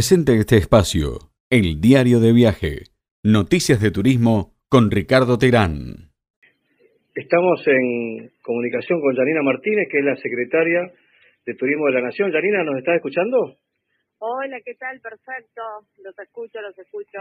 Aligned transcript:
Presente 0.00 0.32
este 0.40 0.56
espacio, 0.56 1.28
el 1.50 1.78
diario 1.78 2.20
de 2.20 2.32
viaje, 2.32 2.88
noticias 3.22 3.82
de 3.82 3.90
turismo 3.90 4.56
con 4.66 4.90
Ricardo 4.90 5.36
Terán. 5.36 6.08
Estamos 7.14 7.60
en 7.66 8.32
comunicación 8.40 8.98
con 9.02 9.14
Janina 9.14 9.42
Martínez, 9.42 9.88
que 9.92 9.98
es 9.98 10.04
la 10.06 10.16
secretaria 10.16 10.90
de 11.44 11.54
Turismo 11.54 11.84
de 11.84 11.92
la 11.92 12.00
Nación. 12.00 12.32
Janina, 12.32 12.64
¿nos 12.64 12.78
estás 12.78 12.96
escuchando? 12.96 13.58
Hola, 14.20 14.56
¿qué 14.64 14.72
tal? 14.76 14.98
Perfecto, 15.02 15.60
los 16.02 16.18
escucho, 16.18 16.62
los 16.62 16.78
escucho. 16.78 17.18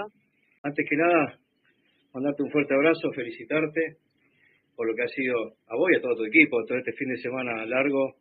Antes 0.64 0.88
que 0.90 0.96
nada, 0.96 1.38
mandarte 2.14 2.44
un 2.44 2.50
fuerte 2.50 2.76
abrazo, 2.76 3.12
felicitarte 3.12 3.98
por 4.78 4.88
lo 4.88 4.96
que 4.96 5.04
ha 5.04 5.10
sido 5.10 5.36
a 5.68 5.76
vos 5.76 5.92
y 5.92 5.98
a 5.98 6.02
todo 6.02 6.16
tu 6.16 6.24
equipo, 6.24 6.64
todo 6.64 6.78
este 6.78 6.94
fin 6.94 7.10
de 7.10 7.18
semana 7.18 7.66
largo 7.66 8.16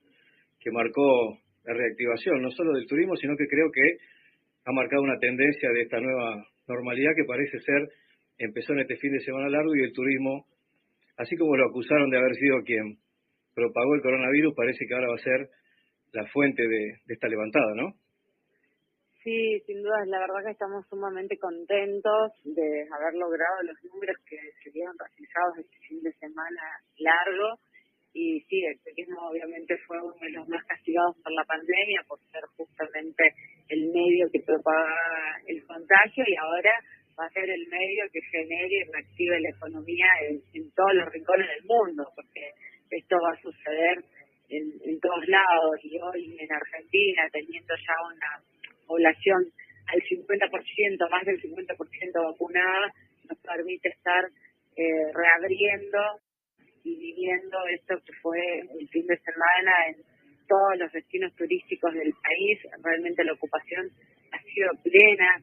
que 0.58 0.72
marcó 0.72 1.38
la 1.62 1.74
reactivación, 1.74 2.42
no 2.42 2.50
solo 2.50 2.72
del 2.72 2.88
turismo, 2.88 3.14
sino 3.14 3.36
que 3.36 3.46
creo 3.46 3.70
que 3.70 3.98
ha 4.64 4.72
marcado 4.72 5.02
una 5.02 5.18
tendencia 5.18 5.70
de 5.70 5.82
esta 5.82 6.00
nueva 6.00 6.46
normalidad 6.66 7.12
que 7.16 7.24
parece 7.24 7.58
ser, 7.60 7.88
empezó 8.38 8.72
en 8.72 8.80
este 8.80 8.96
fin 8.96 9.12
de 9.12 9.20
semana 9.20 9.48
largo 9.48 9.74
y 9.74 9.82
el 9.82 9.92
turismo, 9.92 10.46
así 11.16 11.36
como 11.36 11.56
lo 11.56 11.68
acusaron 11.68 12.10
de 12.10 12.18
haber 12.18 12.34
sido 12.34 12.62
quien 12.64 12.98
propagó 13.54 13.94
el 13.94 14.02
coronavirus, 14.02 14.54
parece 14.54 14.86
que 14.86 14.94
ahora 14.94 15.08
va 15.08 15.16
a 15.16 15.24
ser 15.24 15.48
la 16.12 16.26
fuente 16.26 16.62
de, 16.62 17.00
esta 17.08 17.28
levantada, 17.28 17.74
¿no? 17.74 17.92
Sí, 19.22 19.60
sin 19.66 19.82
duda, 19.82 20.06
la 20.06 20.20
verdad 20.20 20.44
que 20.44 20.52
estamos 20.52 20.86
sumamente 20.88 21.36
contentos 21.38 22.33
de 22.44 22.86
haber 22.94 23.14
logrado 23.14 23.62
los 23.64 23.77
números 23.92 24.16
que 24.24 24.38
se 24.62 24.70
vieron 24.70 24.94
realizados 24.96 25.58
este 25.58 25.77
fin 25.88 26.00
de 26.02 26.12
semana 26.12 26.62
largo 26.98 27.58
y 28.12 28.41
sí, 28.48 28.64
el 28.64 28.78
turismo 28.81 29.28
obviamente 29.28 29.77
fue 29.87 30.01
uno 30.01 30.17
de 30.20 30.31
los 30.31 30.48
más 30.48 30.64
castigados 30.64 31.17
por 31.23 31.33
la 31.33 31.45
pandemia, 31.45 32.03
por 32.09 32.19
ser 32.33 32.42
justamente 32.56 33.34
el 33.69 33.91
medio 33.92 34.28
que 34.33 34.41
propaga 34.41 35.41
el 35.47 35.64
contagio 35.64 36.25
y 36.27 36.36
ahora 36.36 36.73
va 37.19 37.27
a 37.27 37.31
ser 37.31 37.48
el 37.51 37.67
medio 37.69 38.05
que 38.12 38.20
genere 38.31 38.77
y 38.77 38.92
reactive 38.92 39.41
la 39.41 39.51
economía 39.51 40.06
en, 40.29 40.70
todos 40.73 40.95
los 40.95 41.12
rincones 41.12 41.48
del 41.48 41.64
mundo, 41.64 42.09
porque 42.14 42.53
esto 42.91 43.17
va 43.23 43.33
a 43.33 43.42
suceder 43.42 44.05
en, 44.48 44.73
en 44.84 45.01
todos 45.01 45.27
lados 45.29 45.77
y 45.83 45.98
hoy 45.98 46.36
en 46.39 46.53
Argentina, 46.53 47.29
teniendo 47.33 47.75
ya 47.75 47.95
una 48.06 48.42
población 48.86 49.45
al 49.89 50.01
50%, 50.01 51.11
más 51.11 51.25
del 51.25 51.41
50% 51.42 52.25
vacunada, 52.25 52.92
nos 53.29 53.39
permite 53.39 53.89
estar 53.89 54.25
eh, 54.77 55.12
reabriendo 55.12 55.98
y 56.84 56.96
viviendo 56.96 57.58
esto 57.74 57.96
que 58.04 58.12
fue 58.22 58.40
el 58.78 58.88
fin 58.88 59.06
de 59.06 59.18
semana 59.18 59.72
en 59.88 59.96
todos 60.48 60.78
los 60.78 60.92
destinos 60.92 61.34
turísticos 61.36 61.92
del 61.94 62.12
país. 62.22 62.58
Realmente 62.82 63.24
la 63.24 63.34
ocupación 63.34 63.88
ha 64.32 64.42
sido 64.42 64.70
plena. 64.82 65.42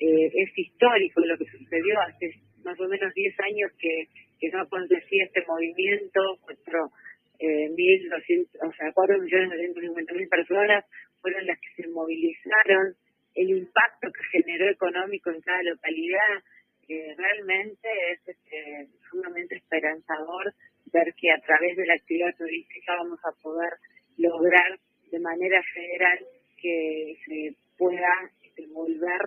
Eh, 0.00 0.30
es 0.34 0.58
histórico 0.58 1.20
lo 1.20 1.38
que 1.38 1.46
sucedió 1.46 2.00
hace 2.00 2.32
más 2.64 2.78
o 2.80 2.88
menos 2.88 3.14
10 3.14 3.40
años 3.40 3.72
que, 3.78 4.08
que 4.40 4.48
no 4.50 4.60
acontecía 4.60 5.24
este 5.24 5.44
movimiento. 5.46 6.20
Nuestro, 6.46 6.90
eh, 7.38 7.68
mil 7.70 8.10
o 8.12 8.72
sea, 8.72 8.92
4 8.92 9.18
millones 9.20 9.50
mil 9.76 10.28
personas 10.28 10.84
fueron 11.20 11.46
las 11.46 11.58
que 11.60 11.82
se 11.82 11.88
movilizaron. 11.88 12.94
El 13.34 13.50
impacto 13.50 14.08
que 14.10 14.38
generó 14.38 14.70
económico 14.70 15.30
en 15.30 15.40
cada 15.42 15.62
localidad 15.62 16.42
eh, 16.88 17.14
realmente 17.16 17.88
es 18.12 18.28
este, 18.28 18.88
sumamente 19.10 19.56
esperanzador 19.56 20.54
ver 20.96 21.14
que 21.14 21.30
a 21.30 21.40
través 21.44 21.76
de 21.76 21.86
la 21.86 21.94
actividad 21.94 22.34
turística 22.36 22.96
vamos 22.96 23.20
a 23.24 23.32
poder 23.42 23.72
lograr 24.16 24.78
de 25.10 25.20
manera 25.20 25.62
federal 25.74 26.18
que 26.60 27.16
se 27.24 27.56
pueda 27.76 28.12
este, 28.42 28.66
volver 28.72 29.20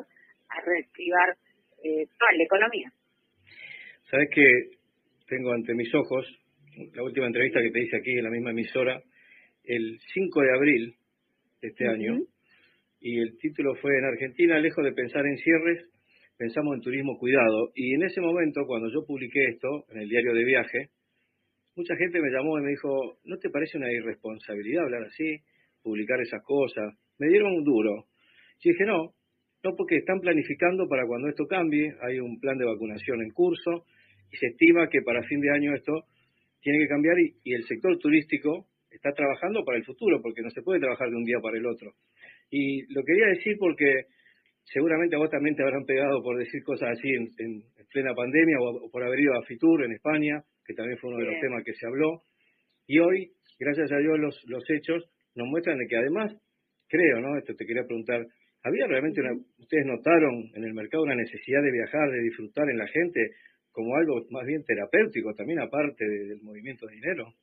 a 0.50 0.62
reactivar 0.62 1.38
eh, 1.84 2.06
toda 2.18 2.32
la 2.36 2.44
economía. 2.44 2.92
Sabes 4.10 4.30
que 4.34 4.78
tengo 5.28 5.52
ante 5.52 5.76
mis 5.76 5.94
ojos 5.94 6.26
la 6.94 7.04
última 7.04 7.28
entrevista 7.28 7.62
que 7.62 7.72
te 7.72 7.84
hice 7.84 7.98
aquí 7.98 8.12
en 8.12 8.24
la 8.24 8.30
misma 8.30 8.52
emisora, 8.52 9.02
el 9.64 10.00
5 10.14 10.42
de 10.42 10.52
abril 10.52 10.96
de 11.62 11.68
este 11.68 11.88
año, 11.88 12.20
y 13.02 13.20
el 13.20 13.38
título 13.38 13.76
fue 13.76 13.98
En 13.98 14.06
Argentina, 14.06 14.60
lejos 14.60 14.84
de 14.84 14.94
pensar 14.94 15.26
en 15.26 15.38
cierres, 15.38 15.86
pensamos 16.38 16.76
en 16.76 16.82
turismo 16.82 17.18
cuidado. 17.18 17.72
Y 17.76 17.96
en 17.96 18.04
ese 18.04 18.22
momento, 18.22 18.66
cuando 18.66 18.90
yo 18.92 19.06
publiqué 19.06 19.46
esto 19.46 19.86
en 19.92 20.00
el 20.00 20.10
diario 20.10 20.34
de 20.34 20.44
viaje, 20.44 20.90
mucha 21.80 21.96
gente 21.96 22.20
me 22.20 22.30
llamó 22.30 22.60
y 22.60 22.64
me 22.64 22.72
dijo, 22.72 23.18
¿no 23.24 23.38
te 23.38 23.50
parece 23.50 23.78
una 23.78 23.92
irresponsabilidad 23.92 24.84
hablar 24.84 25.04
así, 25.04 25.38
publicar 25.82 26.20
esas 26.20 26.44
cosas? 26.44 26.94
Me 27.18 27.28
dieron 27.30 27.54
un 27.54 27.64
duro. 27.64 28.06
Y 28.62 28.72
dije, 28.72 28.86
no, 28.86 29.14
no 29.64 29.76
porque 29.78 29.96
están 29.96 30.20
planificando 30.20 30.88
para 30.90 31.08
cuando 31.08 31.30
esto 31.30 31.46
cambie, 31.48 31.96
hay 32.02 32.20
un 32.20 32.38
plan 32.40 32.58
de 32.58 32.66
vacunación 32.66 33.22
en 33.22 33.32
curso 33.32 33.86
y 34.30 34.36
se 34.36 34.48
estima 34.48 34.90
que 34.90 35.02
para 35.02 35.24
fin 35.24 35.40
de 35.40 35.52
año 35.52 35.74
esto 35.74 36.04
tiene 36.62 36.80
que 36.80 36.88
cambiar 36.90 37.18
y, 37.18 37.36
y 37.46 37.54
el 37.54 37.64
sector 37.64 37.98
turístico 37.98 38.68
está 38.92 39.12
trabajando 39.14 39.64
para 39.64 39.78
el 39.78 39.86
futuro, 39.86 40.22
porque 40.22 40.42
no 40.42 40.50
se 40.50 40.62
puede 40.62 40.82
trabajar 40.82 41.10
de 41.10 41.16
un 41.16 41.24
día 41.24 41.40
para 41.42 41.58
el 41.58 41.66
otro. 41.66 41.94
Y 42.50 42.92
lo 42.94 43.04
quería 43.04 43.28
decir 43.28 43.56
porque 43.58 44.08
seguramente 44.66 45.16
a 45.16 45.20
vos 45.20 45.30
también 45.30 45.56
te 45.56 45.64
habrán 45.64 45.86
pegado 45.86 46.22
por 46.22 46.38
decir 46.38 46.62
cosas 46.64 46.90
así 46.92 47.08
en, 47.10 47.64
plena 47.92 48.14
pandemia 48.14 48.58
o, 48.60 48.90
por 48.92 49.04
haber 49.04 49.20
ido 49.20 49.34
a 49.34 49.44
Fitur 49.44 49.84
en 49.84 49.94
España, 49.94 50.44
que 50.70 50.76
también 50.76 51.00
fue 51.00 51.10
uno 51.10 51.18
de 51.18 51.32
los 51.32 51.42
temas 51.42 51.64
que 51.66 51.74
se 51.74 51.88
habló. 51.88 52.22
Y 52.86 53.00
hoy, 53.00 53.34
gracias 53.58 53.92
a 53.92 53.98
Dios, 53.98 54.20
los, 54.20 54.38
los 54.46 54.64
hechos 54.70 55.10
nos 55.34 55.48
muestran 55.48 55.80
de 55.80 55.88
que 55.88 55.98
además, 55.98 56.30
creo, 56.88 57.20
¿no? 57.20 57.40
Esto 57.40 57.56
te 57.56 57.66
quería 57.66 57.88
preguntar, 57.90 58.22
¿había 58.62 58.86
realmente 58.86 59.20
una, 59.22 59.34
ustedes 59.58 59.86
notaron 59.88 60.46
en 60.54 60.64
el 60.64 60.76
mercado 60.76 61.02
una 61.02 61.16
necesidad 61.16 61.64
de 61.64 61.72
viajar, 61.72 62.12
de 62.12 62.22
disfrutar 62.22 62.70
en 62.70 62.78
la 62.78 62.86
gente 62.86 63.32
como 63.72 63.96
algo 63.96 64.22
más 64.30 64.46
bien 64.46 64.64
terapéutico, 64.64 65.34
también 65.34 65.60
aparte 65.60 66.06
del 66.06 66.42
movimiento 66.44 66.86
de 66.86 66.94
dinero? 66.94 67.34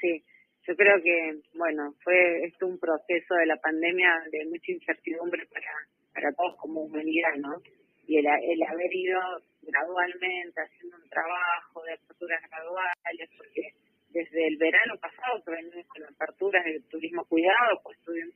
Sí, 0.00 0.22
yo 0.68 0.76
creo 0.76 1.02
que, 1.02 1.40
bueno, 1.58 1.94
fue 2.04 2.44
esto 2.44 2.68
un 2.68 2.78
proceso 2.78 3.34
de 3.34 3.46
la 3.46 3.56
pandemia 3.56 4.22
de 4.30 4.46
mucha 4.46 4.70
incertidumbre 4.70 5.46
para 5.50 5.66
para 6.14 6.32
todos 6.32 6.56
como 6.58 6.82
humanidad, 6.82 7.34
¿no? 7.38 7.62
Y 8.10 8.18
el, 8.18 8.26
el 8.26 8.62
haber 8.64 8.92
ido 8.92 9.20
gradualmente 9.62 10.60
haciendo 10.60 10.96
un 10.96 11.08
trabajo 11.08 11.80
de 11.84 11.92
aperturas 11.92 12.42
graduales, 12.50 13.30
porque 13.38 13.70
desde 14.10 14.48
el 14.48 14.56
verano 14.56 14.96
pasado 14.98 15.40
que 15.44 15.52
venimos 15.52 15.86
con 15.86 16.02
aperturas 16.02 16.64
de 16.64 16.80
turismo 16.90 17.24
cuidado, 17.26 17.80
pues 17.84 17.96
tuvimos, 18.02 18.34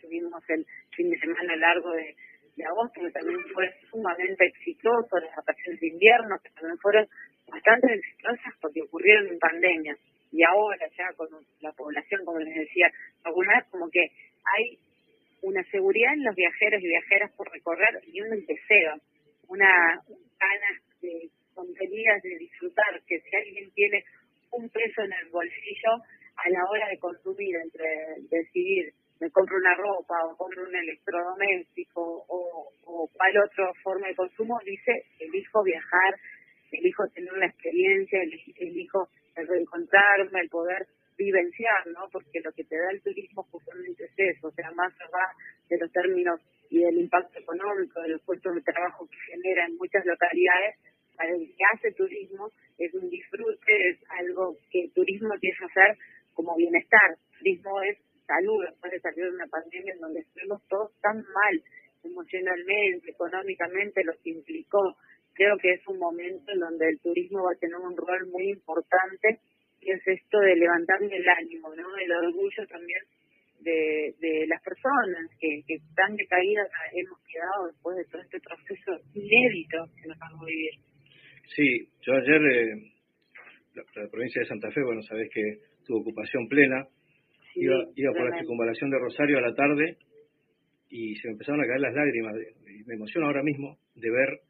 tuvimos 0.00 0.42
el 0.48 0.64
fin 0.96 1.10
de 1.10 1.18
semana 1.18 1.56
largo 1.56 1.92
de, 1.92 2.16
agosto, 2.64 3.02
que 3.02 3.10
también 3.10 3.40
fue 3.52 3.68
sumamente 3.90 4.46
exitoso, 4.46 5.18
las 5.20 5.36
vacaciones 5.36 5.78
de 5.78 5.88
invierno, 5.88 6.38
que 6.42 6.48
también 6.50 6.78
fueron 6.78 7.06
bastante 7.50 7.92
exitosas 7.92 8.54
porque 8.62 8.80
ocurrieron 8.80 9.28
en 9.28 9.38
pandemia. 9.38 9.94
Y 10.30 10.42
ahora 10.42 10.88
ya 10.96 11.12
con 11.18 11.28
la 11.60 11.72
población, 11.72 12.24
como 12.24 12.38
les 12.38 12.54
decía, 12.54 12.88
vez 13.24 13.64
como 13.70 13.90
que 13.90 14.08
hay 14.56 14.78
una 15.42 15.62
seguridad 15.70 16.14
en 16.14 16.24
los 16.24 16.34
viajeros 16.34 16.82
y 16.82 16.88
viajeras 16.88 17.32
por 17.36 17.50
recorrer 17.50 18.00
y 18.06 18.20
un 18.20 18.30
deseo, 18.46 18.94
una 19.48 20.00
ganas 20.06 20.82
de 21.00 21.28
contenidas 21.54 22.22
de 22.22 22.38
disfrutar, 22.38 23.00
que 23.06 23.20
si 23.20 23.36
alguien 23.36 23.70
tiene 23.72 24.04
un 24.52 24.68
peso 24.70 25.02
en 25.02 25.12
el 25.12 25.30
bolsillo 25.30 25.92
a 26.36 26.48
la 26.50 26.64
hora 26.70 26.88
de 26.88 26.98
consumir, 26.98 27.56
entre 27.56 27.84
decidir, 28.30 28.92
me 29.20 29.30
compro 29.30 29.56
una 29.56 29.74
ropa 29.74 30.14
o 30.26 30.36
compro 30.36 30.64
un 30.66 30.74
electrodoméstico 30.74 32.24
o, 32.28 32.72
o 32.84 33.08
cuál 33.12 33.36
otra 33.38 33.70
forma 33.82 34.08
de 34.08 34.14
consumo, 34.14 34.58
dice, 34.64 35.04
elijo 35.20 35.62
viajar, 35.62 36.14
elijo 36.72 37.04
tener 37.14 37.32
una 37.32 37.46
experiencia, 37.46 38.18
elijo 38.56 39.08
el 39.36 39.46
reencontrarme, 39.46 40.40
el 40.40 40.48
poder 40.48 40.86
vivenciar, 41.22 41.86
¿no? 41.86 42.08
Porque 42.10 42.40
lo 42.40 42.52
que 42.52 42.64
te 42.64 42.76
da 42.76 42.90
el 42.90 43.02
turismo 43.02 43.42
justamente 43.50 44.04
es 44.04 44.36
eso, 44.36 44.48
o 44.48 44.52
sea, 44.52 44.70
más 44.72 44.92
allá 45.00 45.24
de 45.68 45.78
los 45.78 45.90
términos 45.92 46.40
y 46.70 46.78
del 46.78 46.98
impacto 46.98 47.38
económico, 47.38 48.00
de 48.00 48.08
los 48.08 48.22
puestos 48.22 48.54
de 48.54 48.62
trabajo 48.62 49.06
que 49.06 49.16
genera 49.32 49.66
en 49.66 49.76
muchas 49.76 50.04
localidades, 50.04 50.76
para 51.16 51.30
el 51.34 51.46
que 51.46 51.64
hace 51.72 51.92
turismo 51.92 52.50
es 52.78 52.92
un 52.94 53.08
disfrute, 53.08 53.90
es 53.90 53.98
algo 54.08 54.56
que 54.70 54.84
el 54.84 54.92
turismo 54.92 55.30
tiene 55.38 55.56
que 55.58 55.64
hacer 55.66 55.98
como 56.34 56.56
bienestar. 56.56 57.16
Turismo 57.38 57.82
es 57.82 57.98
salud, 58.26 58.64
después 58.64 58.92
de 58.92 59.00
salir 59.00 59.24
de 59.24 59.30
una 59.30 59.46
pandemia 59.46 59.92
en 59.92 60.00
donde 60.00 60.20
estuvimos 60.20 60.62
todos 60.68 60.90
tan 61.00 61.16
mal 61.16 61.62
emocionalmente, 62.02 63.10
económicamente, 63.10 64.04
lo 64.04 64.14
que 64.22 64.30
implicó. 64.30 64.96
Creo 65.34 65.56
que 65.58 65.72
es 65.74 65.86
un 65.86 65.98
momento 65.98 66.52
en 66.52 66.60
donde 66.60 66.88
el 66.88 66.98
turismo 67.00 67.44
va 67.44 67.52
a 67.52 67.60
tener 67.60 67.76
un 67.76 67.96
rol 67.96 68.26
muy 68.28 68.50
importante 68.50 69.40
es 69.94 70.06
esto 70.06 70.38
de 70.40 70.56
levantarme 70.56 71.16
el 71.16 71.28
ánimo, 71.28 71.74
¿no? 71.74 71.96
El 71.96 72.12
orgullo 72.12 72.66
también 72.68 73.00
de, 73.60 74.14
de 74.20 74.46
las 74.46 74.62
personas 74.62 75.30
que, 75.38 75.62
que 75.66 75.78
tan 75.94 76.14
decaídas 76.16 76.68
hemos 76.92 77.18
quedado 77.26 77.66
después 77.66 77.96
de 77.96 78.04
todo 78.04 78.22
este 78.22 78.40
proceso 78.40 78.92
inédito 79.14 79.86
que 80.00 80.08
nos 80.08 80.18
vamos 80.18 80.42
a 80.42 80.46
vivir. 80.46 80.72
Sí, 81.54 81.88
yo 82.02 82.14
ayer, 82.14 82.42
eh, 82.42 82.92
la, 83.74 84.08
provincia 84.08 84.40
de 84.40 84.48
Santa 84.48 84.70
Fe, 84.70 84.82
bueno, 84.82 85.02
sabés 85.02 85.28
que 85.32 85.42
tuvo 85.86 86.00
ocupación 86.00 86.48
plena, 86.48 86.86
iba, 87.54 87.76
iba 87.94 88.12
por 88.12 88.30
la 88.30 88.38
circunvalación 88.38 88.90
de 88.90 88.98
Rosario 88.98 89.38
a 89.38 89.42
la 89.42 89.54
tarde 89.54 89.96
y 90.88 91.16
se 91.16 91.28
me 91.28 91.32
empezaron 91.32 91.62
a 91.62 91.66
caer 91.66 91.80
las 91.80 91.94
lágrimas. 91.94 92.34
Me 92.86 92.94
emociono 92.94 93.26
ahora 93.26 93.42
mismo 93.42 93.78
de 93.94 94.10
ver 94.10 94.40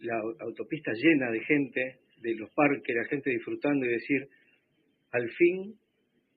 la 0.00 0.20
autopista 0.40 0.92
llena 0.92 1.30
de 1.30 1.40
gente, 1.40 1.98
de 2.18 2.34
los 2.34 2.50
parques, 2.54 2.94
la 2.94 3.04
gente 3.04 3.30
disfrutando 3.30 3.86
y 3.86 3.90
decir, 3.90 4.28
al 5.12 5.28
fin 5.30 5.74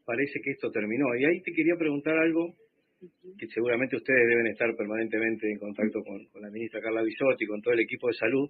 parece 0.06 0.40
que 0.42 0.52
esto 0.52 0.72
terminó. 0.72 1.16
Y 1.18 1.26
ahí 1.26 1.42
te 1.42 1.52
quería 1.52 1.76
preguntar 1.76 2.18
algo 2.18 2.54
que 3.38 3.48
seguramente 3.48 3.96
ustedes 3.96 4.28
deben 4.28 4.48
estar 4.48 4.74
permanentemente 4.76 5.52
en 5.52 5.60
contacto 5.60 6.04
con, 6.04 6.28
la 6.42 6.50
ministra 6.50 6.82
Carla 6.82 7.04
Bisotti, 7.04 7.46
con 7.46 7.62
todo 7.62 7.74
el 7.74 7.82
equipo 7.82 8.08
de 8.08 8.14
salud, 8.14 8.50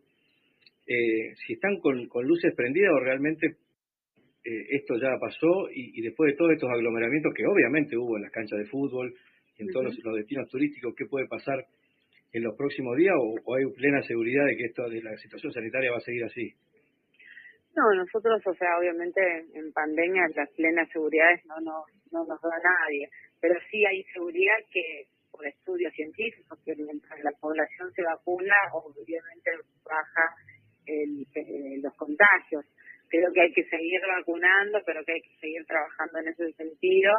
eh, 0.88 1.34
si 1.46 1.54
están 1.54 1.80
con, 1.80 2.08
luces 2.24 2.54
prendidas 2.56 2.92
o 2.94 3.00
realmente 3.00 3.48
eh, 4.44 4.66
esto 4.70 4.98
ya 4.98 5.18
pasó 5.20 5.68
y, 5.74 6.00
después 6.02 6.32
de 6.32 6.38
todos 6.38 6.52
estos 6.52 6.70
aglomeramientos 6.70 7.34
que 7.34 7.46
obviamente 7.46 7.98
hubo 7.98 8.18
en 8.18 8.24
las 8.24 8.32
canchas 8.32 8.60
de 8.60 8.66
fútbol 8.66 9.14
y 9.58 9.64
en 9.64 9.70
todos 9.70 9.98
los, 10.04 10.16
destinos 10.16 10.48
turísticos, 10.50 10.94
¿qué 10.96 11.06
puede 11.06 11.28
pasar 11.28 11.66
en 12.32 12.44
los 12.44 12.56
próximos 12.56 12.96
días 12.98 13.16
o, 13.18 13.56
hay 13.56 13.66
plena 13.74 14.02
seguridad 14.04 14.46
de 14.46 14.58
que 14.58 14.66
esto 14.66 14.88
de 14.90 15.02
la 15.02 15.18
situación 15.18 15.52
sanitaria 15.52 15.92
va 15.92 15.98
a 15.98 16.02
seguir 16.02 16.24
así? 16.24 16.54
No, 17.76 17.94
nosotros, 17.94 18.42
o 18.46 18.54
sea, 18.56 18.78
obviamente 18.80 19.20
en 19.54 19.72
pandemia 19.74 20.24
las 20.34 20.50
plenas 20.52 20.90
seguridades 20.92 21.46
no, 21.46 21.60
no, 21.60 21.84
no 22.12 22.26
nos 22.26 22.42
da 22.42 22.58
nadie, 22.64 23.10
pero 23.42 23.56
sí 23.70 23.86
hay 23.86 24.02
seguridad 24.14 24.56
que 24.72 25.08
por 25.30 25.46
estudios 25.46 25.94
científicos, 25.94 26.58
que 26.64 26.74
mientras 26.76 27.20
la 27.22 27.32
población 27.42 27.92
se 27.92 28.02
vacuna, 28.04 28.56
obviamente 28.72 29.52
baja 29.84 30.34
el, 30.86 31.28
eh, 31.36 31.80
los 31.84 31.94
contagios. 31.96 32.64
Creo 33.10 33.32
que 33.34 33.42
hay 33.42 33.52
que 33.52 33.66
seguir 33.66 34.00
vacunando, 34.08 34.80
pero 34.86 35.04
que 35.04 35.12
hay 35.12 35.22
que 35.22 35.36
seguir 35.42 35.66
trabajando 35.66 36.20
en 36.20 36.28
ese 36.30 36.54
sentido 36.54 37.12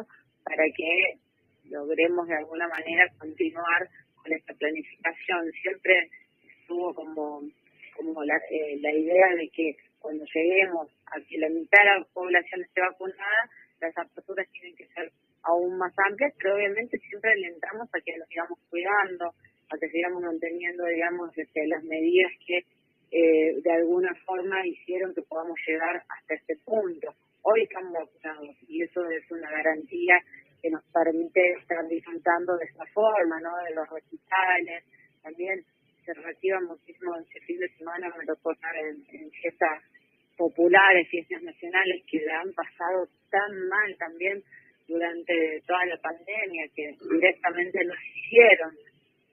para 0.43 0.65
que 0.75 1.21
logremos 1.69 2.27
de 2.27 2.37
alguna 2.37 2.69
manera 2.69 3.07
continuar 3.19 3.87
con 4.23 4.33
esta 4.33 4.55
planificación. 4.55 5.53
Siempre 5.61 6.09
estuvo 6.43 6.95
como, 6.95 7.43
como 7.97 8.25
la, 8.25 8.37
eh, 8.51 8.79
la 8.81 8.93
idea 8.93 9.35
de 9.37 9.49
que 9.51 9.77
cuando 10.07 10.25
lleguemos 10.33 10.87
a 11.07 11.19
que 11.19 11.37
la 11.37 11.49
mitad 11.49 11.83
de 11.83 11.99
la 11.99 12.07
población 12.15 12.63
esté 12.63 12.81
vacunada, 12.81 13.51
las 13.81 13.99
aperturas 13.99 14.47
tienen 14.53 14.77
que 14.77 14.87
ser 14.95 15.11
aún 15.43 15.77
más 15.79 15.93
amplias, 15.99 16.33
pero 16.39 16.55
obviamente 16.55 16.97
siempre 16.99 17.33
alentamos 17.33 17.89
a 17.93 17.99
que 17.99 18.17
nos 18.17 18.29
sigamos 18.29 18.57
cuidando, 18.71 19.27
a 19.27 19.79
que 19.81 19.89
sigamos 19.89 20.23
manteniendo, 20.23 20.87
digamos, 20.87 21.37
este, 21.37 21.67
las 21.67 21.83
medidas 21.83 22.31
que 22.47 22.59
eh, 23.11 23.61
de 23.61 23.73
alguna 23.73 24.15
forma 24.25 24.65
hicieron 24.65 25.13
que 25.13 25.23
podamos 25.23 25.59
llegar 25.67 25.97
hasta 26.09 26.35
este 26.35 26.55
punto. 26.65 27.11
Hoy 27.43 27.65
estamos 27.65 27.93
vacunados 27.93 28.57
y 28.69 28.83
eso 28.83 29.05
es 29.11 29.29
una 29.33 29.51
garantía 29.51 30.23
que 30.63 30.71
nos 30.71 30.85
permite 30.95 31.51
estar 31.59 31.85
disfrutando 31.89 32.57
de 32.59 32.65
esta 32.65 32.87
forma, 32.95 33.41
¿no? 33.41 33.51
De 33.69 33.75
los 33.75 33.91
recitales, 33.91 34.85
también 35.21 35.65
se 36.07 36.15
reactiva 36.15 36.61
muchísimo 36.61 37.17
este 37.17 37.41
fin 37.41 37.59
de 37.59 37.69
semana, 37.77 38.15
me 38.17 38.25
tocó 38.25 38.53
en, 38.53 39.05
en 39.13 39.31
fiestas 39.33 39.83
populares, 40.37 41.09
fiestas 41.11 41.43
nacionales 41.43 42.05
que 42.09 42.19
le 42.19 42.33
han 42.33 42.53
pasado 42.53 43.09
tan 43.31 43.69
mal 43.69 43.97
también 43.99 44.43
durante 44.87 45.63
toda 45.67 45.85
la 45.87 45.99
pandemia, 45.99 46.69
que 46.75 46.95
directamente 47.11 47.85
lo 47.85 47.95
hicieron. 47.95 48.77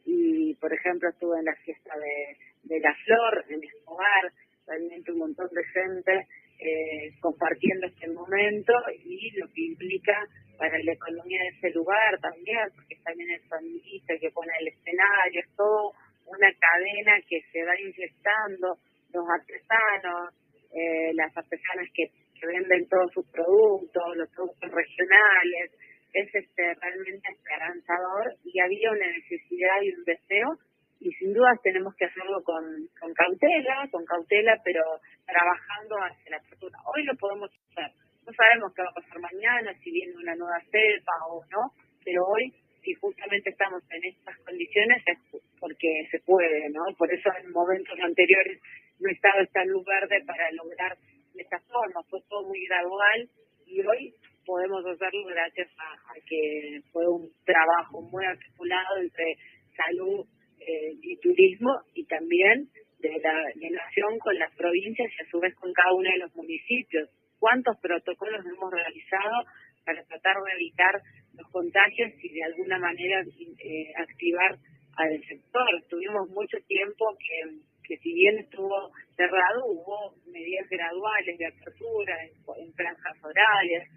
Y, 0.05 0.55
por 0.55 0.73
ejemplo, 0.73 1.09
estuve 1.09 1.39
en 1.39 1.45
la 1.45 1.55
fiesta 1.57 1.93
de, 1.95 2.37
de 2.63 2.79
La 2.79 2.95
Flor, 3.05 3.45
en 3.49 3.63
Escobar, 3.63 4.31
realmente 4.65 5.11
un 5.11 5.19
montón 5.19 5.49
de 5.51 5.63
gente 5.65 6.27
eh, 6.59 7.13
compartiendo 7.19 7.87
este 7.87 8.07
momento 8.07 8.73
y 9.05 9.31
lo 9.37 9.47
que 9.53 9.61
implica 9.61 10.27
para 10.57 10.77
la 10.79 10.93
economía 10.93 11.41
de 11.41 11.57
ese 11.57 11.69
lugar 11.71 12.19
también, 12.21 12.69
porque 12.75 12.95
también 13.03 13.29
el 13.31 13.41
sonidista 13.49 14.17
que 14.19 14.31
pone 14.31 14.51
el 14.59 14.69
escenario, 14.69 15.41
es 15.41 15.55
todo 15.55 15.93
una 16.33 16.51
cadena 16.59 17.13
que 17.27 17.41
se 17.51 17.63
va 17.63 17.79
infectando, 17.79 18.77
los 19.13 19.25
artesanos, 19.29 20.33
eh, 20.73 21.13
las 21.13 21.35
artesanas 21.35 21.87
que, 21.93 22.09
venden 22.43 22.85
todos 22.89 23.09
sus 23.13 23.25
productos, 23.31 24.03
los 24.17 24.29
productos 24.35 24.69
regionales, 24.69 25.71
es 26.11 26.27
este 26.35 26.75
realmente 26.75 27.31
esperanzador 27.31 28.35
y 28.43 28.59
había 28.59 28.91
una 28.91 29.07
necesidad 29.07 29.79
y 29.81 29.95
un 29.95 30.03
deseo 30.03 30.59
y 30.99 31.11
sin 31.13 31.33
duda 31.33 31.51
tenemos 31.63 31.95
que 31.95 32.03
hacerlo 32.03 32.43
con, 32.43 32.63
con 32.99 33.13
cautela, 33.13 33.87
con 33.91 34.03
cautela, 34.03 34.59
pero 34.63 34.81
trabajando 35.25 35.95
hacia 36.03 36.31
la 36.31 36.37
apertura. 36.37 36.77
Hoy 36.83 37.03
lo 37.03 37.15
podemos 37.15 37.49
hacer. 37.51 37.91
No 38.25 38.31
sabemos 38.31 38.73
qué 38.73 38.83
va 38.83 38.89
a 38.89 38.99
pasar 38.99 39.19
mañana, 39.19 39.73
si 39.83 39.91
viene 39.91 40.15
una 40.15 40.35
nueva 40.35 40.59
cepa 40.71 41.15
o 41.27 41.43
no, 41.51 41.71
pero 42.03 42.23
hoy, 42.27 42.51
si 42.83 42.93
justamente 42.95 43.49
estamos 43.49 43.81
en 43.89 44.03
estas 44.05 44.37
condiciones, 44.39 45.03
es 45.07 45.41
porque 45.59 46.07
se 46.11 46.19
puede, 46.19 46.69
¿no? 46.69 46.83
Por 46.97 47.11
eso 47.13 47.29
en 47.39 47.51
momentos 47.51 47.97
anteriores 47.99 48.59
no 48.99 49.09
estaba 49.09 49.41
esta 49.41 49.63
luz 49.65 49.83
verde 49.85 50.23
para 50.25 50.51
lograr 50.51 50.97
de 51.33 51.41
esta 51.41 51.59
forma, 51.61 52.03
fue 52.09 52.19
todo 52.29 52.47
muy 52.47 52.65
gradual 52.67 53.29
y 53.65 53.81
hoy 53.81 54.13
podemos 54.45 54.85
hacerlo 54.85 55.25
gracias 55.25 55.69
a, 55.79 56.13
que 56.27 56.81
fue 56.91 57.07
un 57.07 57.29
trabajo 57.45 58.01
muy 58.01 58.25
articulado 58.25 58.97
entre 58.99 59.35
salud 59.75 60.25
eh, 60.59 60.93
y 61.01 61.17
turismo 61.17 61.71
y 61.95 62.05
también 62.05 62.69
de 62.99 63.19
la 63.19 63.33
relación 63.55 64.19
con 64.19 64.37
las 64.37 64.53
provincias 64.55 65.11
y 65.11 65.23
a 65.23 65.29
su 65.29 65.39
vez 65.39 65.55
con 65.55 65.73
cada 65.73 65.93
uno 65.93 66.09
de 66.09 66.19
los 66.19 66.35
municipios. 66.35 67.09
¿Cuántos 67.39 67.77
protocolos 67.81 68.45
hemos 68.45 68.71
realizado 68.71 69.43
para 69.85 70.03
tratar 70.05 70.35
de 70.43 70.51
evitar 70.53 71.01
los 71.37 71.49
contagios 71.51 72.11
y 72.21 72.29
de 72.29 72.43
alguna 72.43 72.77
manera 72.79 73.21
eh, 73.21 73.93
activar 73.97 74.57
al 74.97 75.21
sector? 75.27 75.83
Tuvimos 75.89 76.29
mucho 76.29 76.57
tiempo 76.67 77.05
que 77.17 77.59
que 77.83 77.97
si 77.97 78.13
bien 78.13 78.39
estuvo 78.39 78.91
cerrado, 79.15 79.65
hubo 79.65 80.15
medidas 80.31 80.67
graduales 80.69 81.37
de 81.37 81.47
apertura 81.47 82.15
en, 82.23 82.73
franjas 82.73 83.17
horarias, 83.23 83.87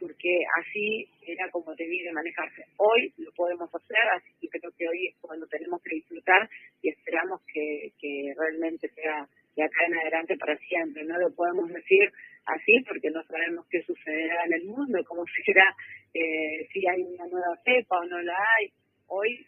porque 0.00 0.40
así 0.60 1.08
era 1.26 1.48
como 1.50 1.74
debía 1.74 2.04
de 2.04 2.12
manejarse. 2.12 2.64
Hoy 2.76 3.12
lo 3.18 3.30
podemos 3.32 3.68
hacer, 3.72 4.04
así 4.14 4.32
que 4.40 4.48
creo 4.48 4.72
que 4.76 4.88
hoy 4.88 5.08
es 5.08 5.16
cuando 5.20 5.46
tenemos 5.46 5.80
que 5.82 5.96
disfrutar 5.96 6.48
y 6.82 6.90
esperamos 6.90 7.40
que, 7.52 7.92
que 8.00 8.32
realmente 8.36 8.88
sea 8.88 9.26
de 9.56 9.64
acá 9.64 9.86
en 9.86 9.98
adelante 9.98 10.36
para 10.36 10.56
siempre. 10.58 11.04
No 11.04 11.18
lo 11.18 11.34
podemos 11.34 11.68
decir 11.72 12.12
así 12.46 12.84
porque 12.86 13.10
no 13.10 13.22
sabemos 13.24 13.66
qué 13.70 13.82
sucederá 13.82 14.44
en 14.44 14.52
el 14.54 14.64
mundo, 14.66 15.02
cómo 15.06 15.24
será, 15.44 15.74
eh, 16.14 16.66
si 16.72 16.86
hay 16.86 17.02
una 17.02 17.26
nueva 17.26 17.56
cepa 17.64 17.98
o 17.98 18.04
no 18.04 18.20
la 18.22 18.36
hay. 18.36 18.70
Hoy 19.08 19.46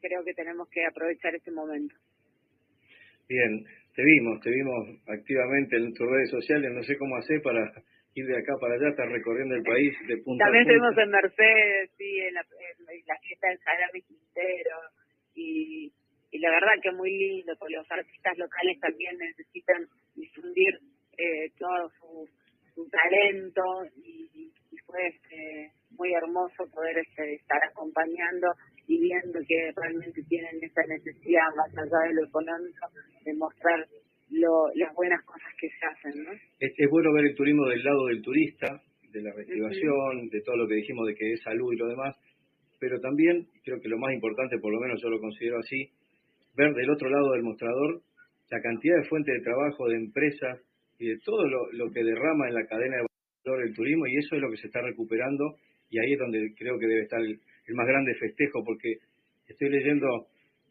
creo 0.00 0.24
que 0.24 0.34
tenemos 0.34 0.68
que 0.70 0.84
aprovechar 0.84 1.34
este 1.34 1.50
momento. 1.50 1.94
Bien, 3.28 3.64
te 3.94 4.02
vimos, 4.02 4.40
te 4.40 4.50
vimos 4.50 4.88
activamente 5.08 5.76
en 5.76 5.92
tus 5.92 6.08
redes 6.08 6.30
sociales, 6.30 6.70
no 6.72 6.82
sé 6.82 6.96
cómo 6.96 7.16
hacer 7.16 7.42
para 7.42 7.60
ir 8.14 8.26
de 8.26 8.38
acá 8.38 8.54
para 8.60 8.74
allá, 8.74 8.88
estar 8.88 9.08
recorriendo 9.08 9.54
el 9.54 9.62
país 9.62 9.92
de 10.06 10.16
punta 10.18 10.44
También 10.44 10.64
a 10.64 10.72
estuvimos 10.72 10.98
en 10.98 11.10
Mercedes, 11.10 11.90
sí, 11.98 12.20
en 12.20 12.34
la, 12.34 12.44
fiesta 13.20 13.48
del 13.48 13.58
Salami 13.58 14.02
Quintero, 14.02 14.76
y, 15.34 15.92
y 16.30 16.38
la 16.38 16.50
verdad 16.50 16.82
que 16.82 16.92
muy 16.92 17.10
lindo, 17.10 17.54
porque 17.58 17.76
los 17.76 17.90
artistas 17.90 18.36
locales 18.38 18.78
también 18.80 19.16
necesitan 19.18 19.86
difundir 20.14 20.78
eh, 21.16 21.50
todo 21.58 21.90
su, 21.98 22.28
su 22.74 22.88
talento, 22.90 23.62
y, 23.96 24.52
fue 24.88 25.06
este, 25.06 25.70
muy 25.98 26.12
hermoso 26.14 26.64
poder 26.72 26.96
este, 26.96 27.34
estar 27.34 27.60
acompañando 27.70 28.48
y 28.86 28.98
viendo 28.98 29.38
que 29.46 29.70
realmente 29.76 30.22
tienen 30.28 30.56
esa 30.62 30.80
necesidad, 30.88 31.44
más 31.54 31.68
allá 31.76 32.08
de 32.08 32.14
lo 32.14 32.24
económico, 32.24 32.88
de 33.22 33.34
mostrar 33.34 33.86
lo, 34.30 34.72
las 34.74 34.94
buenas 34.94 35.22
cosas 35.24 35.52
que 35.60 35.68
se 35.68 35.84
hacen. 35.84 36.24
¿no? 36.24 36.32
Es, 36.58 36.72
bueno 36.90 37.12
ver 37.12 37.26
el 37.26 37.34
turismo 37.34 37.66
del 37.66 37.84
lado 37.84 38.06
del 38.06 38.22
turista, 38.22 38.80
de 39.12 39.22
la 39.22 39.32
reactivación, 39.34 40.28
de 40.30 40.40
todo 40.40 40.56
lo 40.56 40.68
que 40.68 40.76
dijimos 40.76 41.06
de 41.06 41.14
que 41.14 41.32
es 41.32 41.42
salud 41.42 41.72
y 41.72 41.76
lo 41.76 41.88
demás, 41.88 42.16
pero 42.80 42.98
también 43.00 43.48
creo 43.64 43.80
que 43.80 43.88
lo 43.88 43.98
más 43.98 44.14
importante, 44.14 44.58
por 44.58 44.72
lo 44.72 44.80
menos 44.80 45.00
yo 45.02 45.10
lo 45.10 45.20
considero 45.20 45.58
así, 45.58 45.90
ver 46.58 46.74
del 46.74 46.90
otro 46.90 47.08
lado 47.08 47.32
del 47.32 47.42
mostrador 47.42 48.02
la 48.50 48.60
cantidad 48.60 48.96
de 48.96 49.08
fuentes 49.08 49.34
de 49.34 49.44
trabajo, 49.44 49.88
de 49.88 49.96
empresas 49.96 50.60
y 50.98 51.08
de 51.08 51.18
todo 51.24 51.46
lo, 51.46 51.70
lo 51.72 51.90
que 51.90 52.02
derrama 52.02 52.48
en 52.48 52.54
la 52.54 52.66
cadena 52.66 52.96
de 52.96 53.06
valor 53.44 53.62
el 53.62 53.74
turismo 53.74 54.06
y 54.06 54.16
eso 54.16 54.34
es 54.34 54.42
lo 54.42 54.50
que 54.50 54.56
se 54.56 54.66
está 54.66 54.82
recuperando 54.82 55.54
y 55.90 55.98
ahí 55.98 56.12
es 56.12 56.18
donde 56.18 56.52
creo 56.56 56.78
que 56.78 56.86
debe 56.86 57.02
estar 57.02 57.20
el, 57.20 57.38
el 57.66 57.74
más 57.74 57.86
grande 57.86 58.14
festejo, 58.14 58.64
porque 58.64 58.96
estoy 59.46 59.70
leyendo 59.70 60.26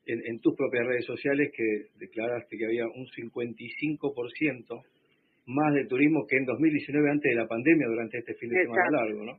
en, 0.05 0.39
tus 0.39 0.55
propias 0.55 0.85
redes 0.85 1.05
sociales 1.05 1.51
que 1.55 1.87
declaraste 1.99 2.57
que 2.57 2.65
había 2.65 2.85
un 2.85 3.05
55% 3.07 4.83
más 5.47 5.73
de 5.73 5.85
turismo 5.85 6.25
que 6.27 6.37
en 6.37 6.45
2019 6.45 7.09
antes 7.09 7.29
de 7.29 7.35
la 7.35 7.47
pandemia 7.47 7.87
durante 7.87 8.19
este 8.19 8.33
fin 8.35 8.49
de 8.49 8.63
semana 8.63 8.89
largo, 8.89 9.25
¿no? 9.25 9.37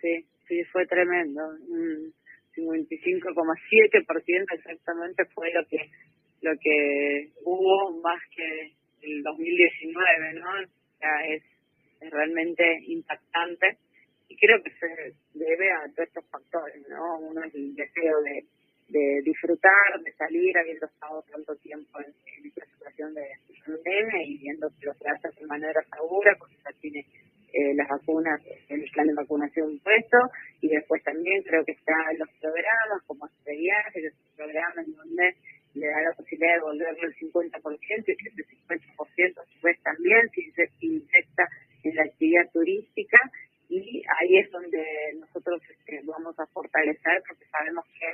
Sí, 0.00 0.24
sí, 0.46 0.62
fue 0.72 0.86
tremendo. 0.86 1.40
Un 1.68 2.12
55,7% 2.56 4.54
exactamente 4.54 5.24
fue 5.34 5.52
lo 5.52 5.64
que 5.66 5.90
lo 6.42 6.52
que 6.60 7.30
hubo 7.44 8.00
más 8.02 8.20
que 8.34 8.72
el 9.02 9.22
2019, 9.22 10.34
¿no? 10.34 10.50
O 10.50 10.98
sea, 10.98 11.26
es, 11.28 11.42
es 12.00 12.10
realmente 12.10 12.62
impactante 12.86 13.78
y 14.28 14.36
creo 14.36 14.62
que 14.62 14.70
se 14.70 15.14
debe 15.34 15.70
a 15.72 15.88
todos 15.94 16.08
estos 16.08 16.24
factores, 16.30 16.86
¿no? 16.88 17.18
Uno 17.18 17.42
es 17.44 17.54
el 17.54 17.74
deseo 17.74 18.20
de, 18.22 18.44
de 18.88 19.22
disfrutar, 19.24 20.00
de 20.02 20.12
salir, 20.12 20.56
habiendo 20.58 20.86
estado 20.86 21.24
tanto 21.30 21.54
tiempo 21.56 21.98
en, 22.00 22.14
esta 22.46 22.64
situación 22.66 23.14
de 23.14 23.26
pandemia 23.64 24.22
y 24.24 24.38
viendo 24.38 24.68
que 24.78 24.86
lo 24.86 24.94
se 24.94 25.08
hace 25.08 25.28
de 25.40 25.46
manera 25.46 25.80
segura, 25.94 26.34
porque 26.38 26.56
ya 26.64 26.70
tiene 26.80 27.00
eh, 27.52 27.74
las 27.74 27.88
vacunas, 27.88 28.40
el 28.68 28.84
plan 28.92 29.06
de 29.06 29.14
vacunación 29.14 29.78
puesto, 29.80 30.18
y 30.66 30.68
después 30.68 31.00
también 31.04 31.42
creo 31.44 31.64
que 31.64 31.72
están 31.72 32.18
los 32.18 32.28
programas, 32.40 33.02
como 33.06 33.28
viaje, 33.46 34.00
que 34.00 34.06
es 34.08 34.14
un 34.14 34.36
programa 34.36 34.82
en 34.82 34.92
donde 34.94 35.36
le 35.74 35.86
da 35.86 36.02
la 36.02 36.12
posibilidad 36.16 36.54
de 36.54 36.60
volverlo 36.60 37.06
el 37.06 37.14
50% 37.14 38.08
y 38.08 38.16
que 38.16 38.28
ese 38.28 38.44
50% 38.66 39.38
a 39.38 39.44
su 39.44 39.60
vez 39.62 39.80
también 39.82 40.28
se 40.30 40.68
inyecta 40.80 41.48
en 41.84 41.94
la 41.94 42.02
actividad 42.02 42.50
turística 42.52 43.18
y 43.68 44.02
ahí 44.18 44.38
es 44.38 44.50
donde 44.50 44.82
nosotros 45.20 45.62
este, 45.70 46.00
vamos 46.04 46.34
a 46.40 46.46
fortalecer 46.46 47.22
porque 47.28 47.44
sabemos 47.46 47.84
que 47.98 48.08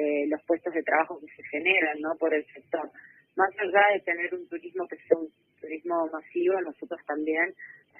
eh, 0.00 0.26
los 0.28 0.42
puestos 0.44 0.74
de 0.74 0.82
trabajo 0.82 1.18
que 1.20 1.32
se 1.34 1.42
generan 1.48 2.00
no 2.00 2.16
por 2.18 2.34
el 2.34 2.44
sector. 2.52 2.90
Más 3.36 3.50
allá 3.58 3.94
de 3.94 4.00
tener 4.00 4.34
un 4.34 4.46
turismo 4.48 4.86
que 4.88 4.96
sea 4.96 5.16
un 5.16 5.32
turismo 5.60 6.06
masivo, 6.12 6.60
nosotros 6.60 7.00
también 7.06 7.54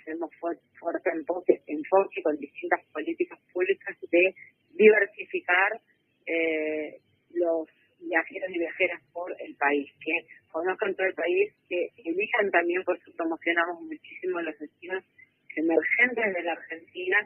hacemos 0.09 0.31
fuerte 0.79 1.11
enfoque, 1.11 1.61
enfoque 1.67 2.23
con 2.23 2.37
distintas 2.39 2.81
políticas 2.93 3.39
públicas 3.53 3.97
de 4.11 4.35
diversificar 4.71 5.81
eh, 6.27 7.01
los 7.35 7.69
viajeros 8.01 8.51
y 8.51 8.59
viajeras 8.59 9.03
por 9.13 9.35
el 9.41 9.55
país, 9.57 9.91
que 10.01 10.27
conozcan 10.51 10.95
todo 10.95 11.07
el 11.07 11.15
país, 11.15 11.53
que 11.69 11.91
elijan 12.05 12.51
también, 12.51 12.83
por 12.85 12.97
eso 12.97 13.11
promocionamos 13.17 13.83
muchísimo 13.83 14.41
los 14.41 14.59
destinos 14.59 15.05
emergentes 15.57 16.35
de 16.35 16.43
la 16.43 16.53
Argentina 16.53 17.19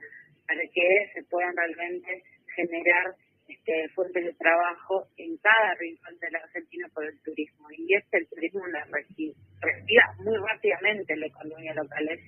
para 0.46 0.60
que 0.62 1.10
se 1.14 1.22
puedan 1.24 1.54
realmente 1.56 2.22
generar 2.56 3.14
este, 3.48 3.88
fuentes 3.90 4.24
de 4.24 4.32
trabajo 4.34 5.08
en 5.18 5.36
cada 5.36 5.74
rincón 5.74 6.18
de 6.18 6.30
la 6.30 6.38
Argentina 6.38 6.88
por 6.94 7.04
el 7.04 7.20
turismo. 7.22 7.68
Y 7.76 7.94
es 7.94 8.04
el 8.12 8.26
turismo 8.28 8.62
una 8.64 8.84
respira 8.84 10.14
muy 10.18 10.36
rápidamente 10.36 11.16
la 11.16 11.26
economía 11.26 11.74
local, 11.74 12.08
es 12.08 12.20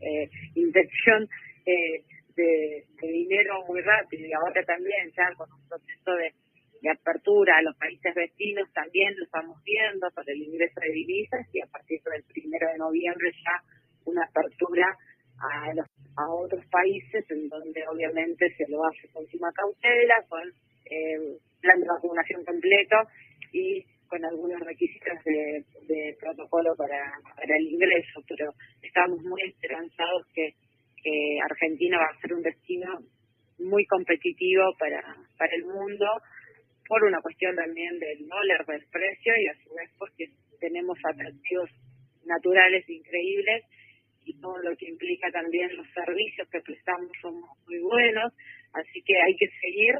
eh, 0.00 0.30
inyección 0.54 1.28
eh, 1.66 2.04
de, 2.36 2.86
dinero 3.02 3.64
muy 3.66 3.80
rápido. 3.80 4.26
Y 4.26 4.32
ahora 4.32 4.62
también, 4.64 5.10
ya 5.16 5.34
con 5.36 5.50
un 5.52 5.68
proceso 5.68 6.14
de, 6.14 6.32
apertura 6.88 7.58
a 7.58 7.62
los 7.62 7.76
países 7.76 8.14
vecinos, 8.14 8.72
también 8.72 9.12
lo 9.16 9.24
estamos 9.24 9.62
viendo 9.64 10.08
por 10.14 10.22
el 10.30 10.40
ingreso 10.40 10.78
de 10.80 10.92
divisas 10.92 11.44
y 11.52 11.60
a 11.60 11.66
partir 11.66 12.00
del 12.02 12.22
primero 12.22 12.68
de 12.70 12.78
noviembre 12.78 13.32
ya 13.32 13.60
una 14.04 14.24
apertura 14.24 14.96
a, 15.40 15.74
los, 15.74 15.86
a 16.16 16.30
otros 16.30 16.57
países 16.70 17.24
en 17.30 17.48
donde 17.48 17.82
obviamente 17.88 18.48
se 18.56 18.64
lo 18.68 18.84
hace 18.84 19.08
con 19.12 19.26
suma 19.28 19.50
cautela, 19.52 20.22
con 20.28 20.42
eh, 20.90 21.38
plan 21.60 21.80
de 21.80 21.86
vacunación 21.86 22.44
completo 22.44 22.96
y 23.52 23.84
con 24.08 24.24
algunos 24.24 24.60
requisitos 24.60 25.22
de, 25.24 26.16
protocolo 26.18 26.74
para, 26.76 27.12
el 27.44 27.66
ingreso, 27.66 28.20
pero 28.26 28.52
estamos 28.82 29.22
muy 29.22 29.42
esperanzados 29.42 30.26
que, 30.34 30.54
Argentina 31.42 31.96
va 31.96 32.04
a 32.04 32.20
ser 32.20 32.34
un 32.34 32.42
destino 32.42 32.98
muy 33.60 33.86
competitivo 33.86 34.74
para, 34.78 35.00
para 35.38 35.54
el 35.54 35.64
mundo 35.64 36.04
por 36.86 37.02
una 37.04 37.22
cuestión 37.22 37.56
también 37.56 37.98
del 37.98 38.26
dólar, 38.26 38.66
del 38.66 38.84
precio 38.90 39.32
y 39.40 39.46
a 39.46 39.54
su 39.62 39.74
vez 39.74 39.90
porque 39.98 40.26
tenemos 40.60 40.98
atractivos 41.02 41.70
naturales 42.26 42.84
increíbles 42.90 43.64
y 44.28 44.38
todo 44.40 44.58
lo 44.58 44.76
que 44.76 44.86
implica 44.86 45.30
también 45.32 45.74
los 45.74 45.86
servicios 45.94 46.46
que 46.52 46.60
prestamos 46.60 47.10
son 47.22 47.40
muy 47.40 47.80
buenos, 47.80 48.32
así 48.74 49.00
que 49.02 49.16
hay 49.16 49.34
que 49.36 49.48
seguir 49.60 49.94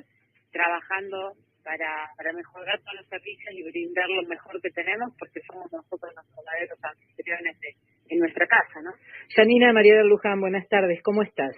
trabajando 0.52 1.32
para, 1.64 2.12
para 2.16 2.32
mejorar 2.32 2.78
todos 2.80 3.00
los 3.00 3.08
servicios 3.08 3.54
y 3.54 3.62
brindar 3.62 4.08
lo 4.08 4.22
mejor 4.28 4.60
que 4.60 4.70
tenemos, 4.70 5.14
porque 5.18 5.40
somos 5.50 5.72
nosotros 5.72 6.12
los 6.14 6.26
verdaderos 6.36 6.78
anfitriones 6.82 7.60
de, 7.60 7.68
en 8.08 8.18
nuestra 8.20 8.46
casa, 8.46 8.80
¿no? 8.82 8.92
Janina 9.34 9.72
María 9.72 9.96
de 9.96 10.04
Luján, 10.04 10.40
buenas 10.40 10.68
tardes, 10.68 11.00
¿cómo 11.02 11.22
estás? 11.22 11.56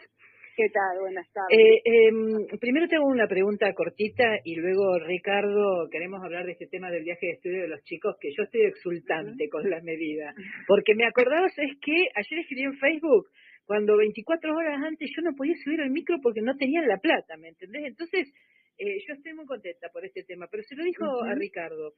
¿Qué 0.60 0.68
tal? 0.68 1.00
Buenas 1.00 1.26
tardes. 1.32 1.56
Eh, 1.58 1.80
eh, 1.86 2.58
primero 2.60 2.86
tengo 2.86 3.06
una 3.06 3.26
pregunta 3.26 3.72
cortita 3.72 4.40
y 4.44 4.56
luego, 4.56 4.98
Ricardo, 4.98 5.88
queremos 5.90 6.22
hablar 6.22 6.44
de 6.44 6.52
este 6.52 6.66
tema 6.66 6.90
del 6.90 7.02
viaje 7.02 7.28
de 7.28 7.32
estudio 7.32 7.62
de 7.62 7.68
los 7.68 7.82
chicos, 7.84 8.16
que 8.20 8.28
yo 8.36 8.42
estoy 8.42 8.66
exultante 8.66 9.48
con 9.48 9.70
la 9.70 9.80
medida. 9.80 10.34
Porque 10.68 10.94
me 10.94 11.06
acordabas, 11.06 11.56
es 11.56 11.80
que 11.80 11.96
ayer 12.14 12.40
escribí 12.40 12.64
en 12.64 12.76
Facebook, 12.76 13.30
cuando 13.64 13.96
24 13.96 14.54
horas 14.54 14.82
antes 14.84 15.08
yo 15.16 15.22
no 15.22 15.34
podía 15.34 15.54
subir 15.64 15.80
al 15.80 15.88
micro 15.88 16.18
porque 16.22 16.42
no 16.42 16.54
tenían 16.54 16.86
la 16.86 16.98
plata, 16.98 17.38
¿me 17.38 17.48
entendés? 17.48 17.84
Entonces, 17.86 18.30
eh, 18.76 19.00
yo 19.08 19.14
estoy 19.14 19.32
muy 19.32 19.46
contenta 19.46 19.88
por 19.88 20.04
este 20.04 20.24
tema, 20.24 20.46
pero 20.50 20.62
se 20.64 20.76
lo 20.76 20.84
dijo 20.84 21.22
a 21.22 21.34
Ricardo. 21.36 21.94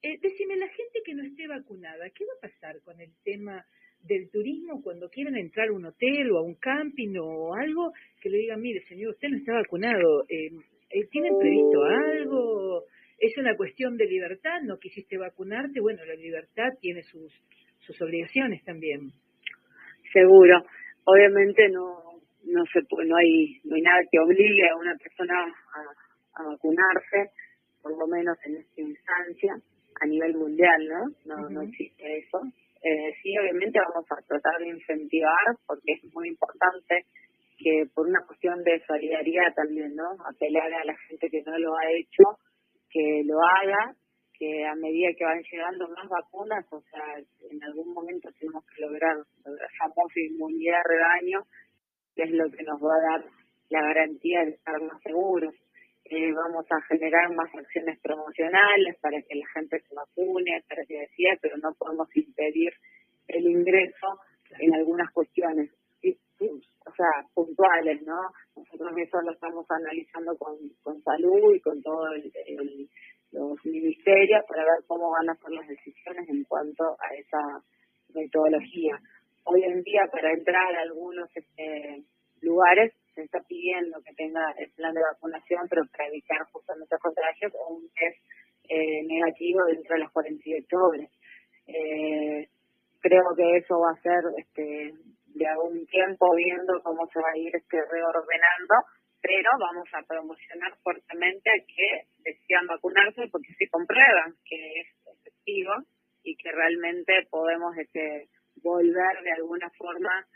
Eh, 0.00 0.16
decime, 0.22 0.54
la 0.54 0.68
gente 0.68 1.00
que 1.04 1.14
no 1.14 1.24
esté 1.24 1.48
vacunada, 1.48 2.08
¿qué 2.14 2.24
va 2.24 2.34
a 2.38 2.48
pasar 2.48 2.80
con 2.84 3.00
el 3.00 3.10
tema 3.24 3.66
del 4.02 4.30
turismo 4.30 4.82
cuando 4.82 5.08
quieran 5.08 5.36
entrar 5.36 5.68
a 5.68 5.72
un 5.72 5.86
hotel 5.86 6.30
o 6.32 6.38
a 6.38 6.42
un 6.42 6.54
camping 6.56 7.16
o 7.20 7.54
algo? 7.54 7.92
Que 8.20 8.30
le 8.30 8.38
digan, 8.38 8.60
mire, 8.60 8.80
señor, 8.82 9.12
usted 9.12 9.28
no 9.28 9.36
está 9.38 9.52
vacunado. 9.54 10.24
Eh, 10.28 10.50
eh, 10.90 11.06
¿Tienen 11.10 11.38
previsto 11.38 11.82
algo? 11.84 12.84
¿Es 13.18 13.36
una 13.38 13.56
cuestión 13.56 13.96
de 13.96 14.06
libertad? 14.06 14.60
¿No 14.62 14.78
quisiste 14.78 15.16
vacunarte? 15.16 15.80
Bueno, 15.80 16.04
la 16.04 16.14
libertad 16.14 16.70
tiene 16.80 17.02
sus, 17.02 17.32
sus 17.78 18.00
obligaciones 18.02 18.62
también. 18.64 19.12
Seguro. 20.12 20.64
Obviamente 21.04 21.68
no 21.68 22.06
no 22.46 22.64
se 22.72 22.80
no 23.04 23.16
hay 23.16 23.60
no 23.64 23.74
hay 23.74 23.82
nada 23.82 24.00
que 24.10 24.18
obligue 24.18 24.68
a 24.68 24.76
una 24.76 24.94
persona 24.96 25.34
a, 25.34 26.42
a 26.42 26.46
vacunarse, 26.46 27.32
por 27.82 27.96
lo 27.98 28.06
menos 28.06 28.36
en 28.44 28.56
esta 28.56 28.80
instancia, 28.80 29.54
a 30.00 30.06
nivel 30.06 30.34
mundial, 30.36 30.86
¿no? 30.88 31.36
No, 31.36 31.50
no 31.50 31.62
existe 31.62 32.18
eso. 32.18 32.40
Eh, 32.82 33.12
sí, 33.22 33.36
obviamente 33.38 33.80
vamos 33.80 34.06
a 34.10 34.22
tratar 34.26 34.58
de 34.60 34.68
incentivar, 34.68 35.56
porque 35.66 35.92
es 35.92 36.14
muy 36.14 36.28
importante 36.28 37.06
que 37.58 37.84
por 37.94 38.06
una 38.06 38.20
cuestión 38.26 38.62
de 38.62 38.82
solidaridad 38.86 39.54
también, 39.54 39.94
¿no? 39.94 40.16
Apelar 40.28 40.72
a 40.72 40.84
la 40.84 40.96
gente 41.08 41.28
que 41.30 41.42
no 41.42 41.58
lo 41.58 41.76
ha 41.76 41.90
hecho, 41.90 42.38
que 42.90 43.22
lo 43.24 43.40
haga, 43.40 43.94
que 44.38 44.66
a 44.66 44.74
medida 44.74 45.08
que 45.16 45.24
van 45.24 45.42
llegando 45.50 45.88
más 45.88 46.08
vacunas, 46.08 46.64
o 46.70 46.80
sea, 46.82 47.16
en 47.50 47.64
algún 47.64 47.92
momento 47.94 48.28
tenemos 48.38 48.64
que 48.66 48.82
lograr 48.82 49.16
famosa 49.78 50.20
inmunidad 50.20 50.78
de 50.84 50.94
rebaño, 50.94 51.46
que 52.14 52.22
es 52.24 52.30
lo 52.30 52.50
que 52.50 52.62
nos 52.64 52.80
va 52.80 52.94
a 52.94 53.18
dar 53.18 53.30
la 53.70 53.82
garantía 53.82 54.44
de 54.44 54.50
estar 54.50 54.80
más 54.82 55.00
seguros. 55.02 55.54
Eh, 56.08 56.32
vamos 56.32 56.64
a 56.70 56.80
generar 56.82 57.34
más 57.34 57.52
acciones 57.52 57.98
promocionales 57.98 58.96
para 59.00 59.20
que 59.22 59.34
la 59.34 59.46
gente 59.48 59.80
se 59.80 59.92
vacune, 59.92 60.62
para 60.68 60.84
que 60.84 61.00
decía, 61.00 61.36
pero 61.40 61.56
no 61.56 61.74
podemos 61.74 62.08
impedir 62.14 62.72
el 63.26 63.44
ingreso 63.44 64.20
en 64.60 64.72
algunas 64.74 65.10
cuestiones, 65.10 65.68
o 66.00 66.94
sea, 66.94 67.10
puntuales, 67.34 68.02
¿no? 68.02 68.20
Nosotros 68.54 68.92
eso 68.96 69.20
lo 69.22 69.32
estamos 69.32 69.66
analizando 69.68 70.36
con, 70.36 70.56
con 70.84 71.02
salud 71.02 71.52
y 71.52 71.60
con 71.60 71.82
todos 71.82 72.08
los 73.32 73.66
ministerios 73.66 74.44
para 74.48 74.62
ver 74.62 74.84
cómo 74.86 75.10
van 75.10 75.28
a 75.28 75.34
ser 75.34 75.50
las 75.50 75.66
decisiones 75.66 76.28
en 76.28 76.44
cuanto 76.44 76.84
a 77.00 77.14
esa 77.16 77.62
metodología. 78.14 78.96
Hoy 79.42 79.64
en 79.64 79.82
día, 79.82 80.02
para 80.12 80.32
entrar 80.32 80.72
a 80.76 80.82
algunos 80.82 81.28
este, 81.34 82.04
lugares, 82.42 82.94
se 83.16 83.22
está 83.22 83.40
pidiendo 83.48 84.00
que 84.04 84.14
tenga 84.14 84.52
el 84.58 84.70
plan 84.72 84.94
de 84.94 85.00
vacunación, 85.00 85.66
pero 85.68 85.82
para 85.90 86.06
evitar 86.08 86.44
justamente 86.52 86.96
contagios 87.00 87.52
o 87.58 87.74
un 87.74 87.88
test 87.88 88.20
eh, 88.68 89.02
negativo 89.04 89.64
dentro 89.64 89.94
de 89.94 90.00
las 90.00 90.12
48 90.12 90.76
horas. 90.76 91.10
Eh, 91.66 92.48
creo 93.00 93.34
que 93.34 93.56
eso 93.56 93.80
va 93.80 93.92
a 93.92 94.02
ser 94.02 94.22
este, 94.36 94.92
de 95.34 95.46
algún 95.46 95.86
tiempo 95.86 96.34
viendo 96.36 96.82
cómo 96.82 97.06
se 97.08 97.20
va 97.20 97.30
a 97.32 97.38
ir 97.38 97.56
este 97.56 97.78
reordenando, 97.90 98.74
pero 99.22 99.50
vamos 99.58 99.88
a 99.94 100.02
promocionar 100.02 100.76
fuertemente 100.82 101.50
que 101.66 102.04
decidan 102.22 102.66
vacunarse 102.66 103.28
porque 103.32 103.54
se 103.58 103.68
comprueban 103.68 104.34
que 104.44 104.80
es 104.80 104.88
efectivo 105.20 105.72
y 106.22 106.36
que 106.36 106.52
realmente 106.52 107.26
podemos 107.30 107.76
este, 107.78 108.28
volver 108.62 109.22
de 109.22 109.32
alguna 109.32 109.70
forma 109.70 110.26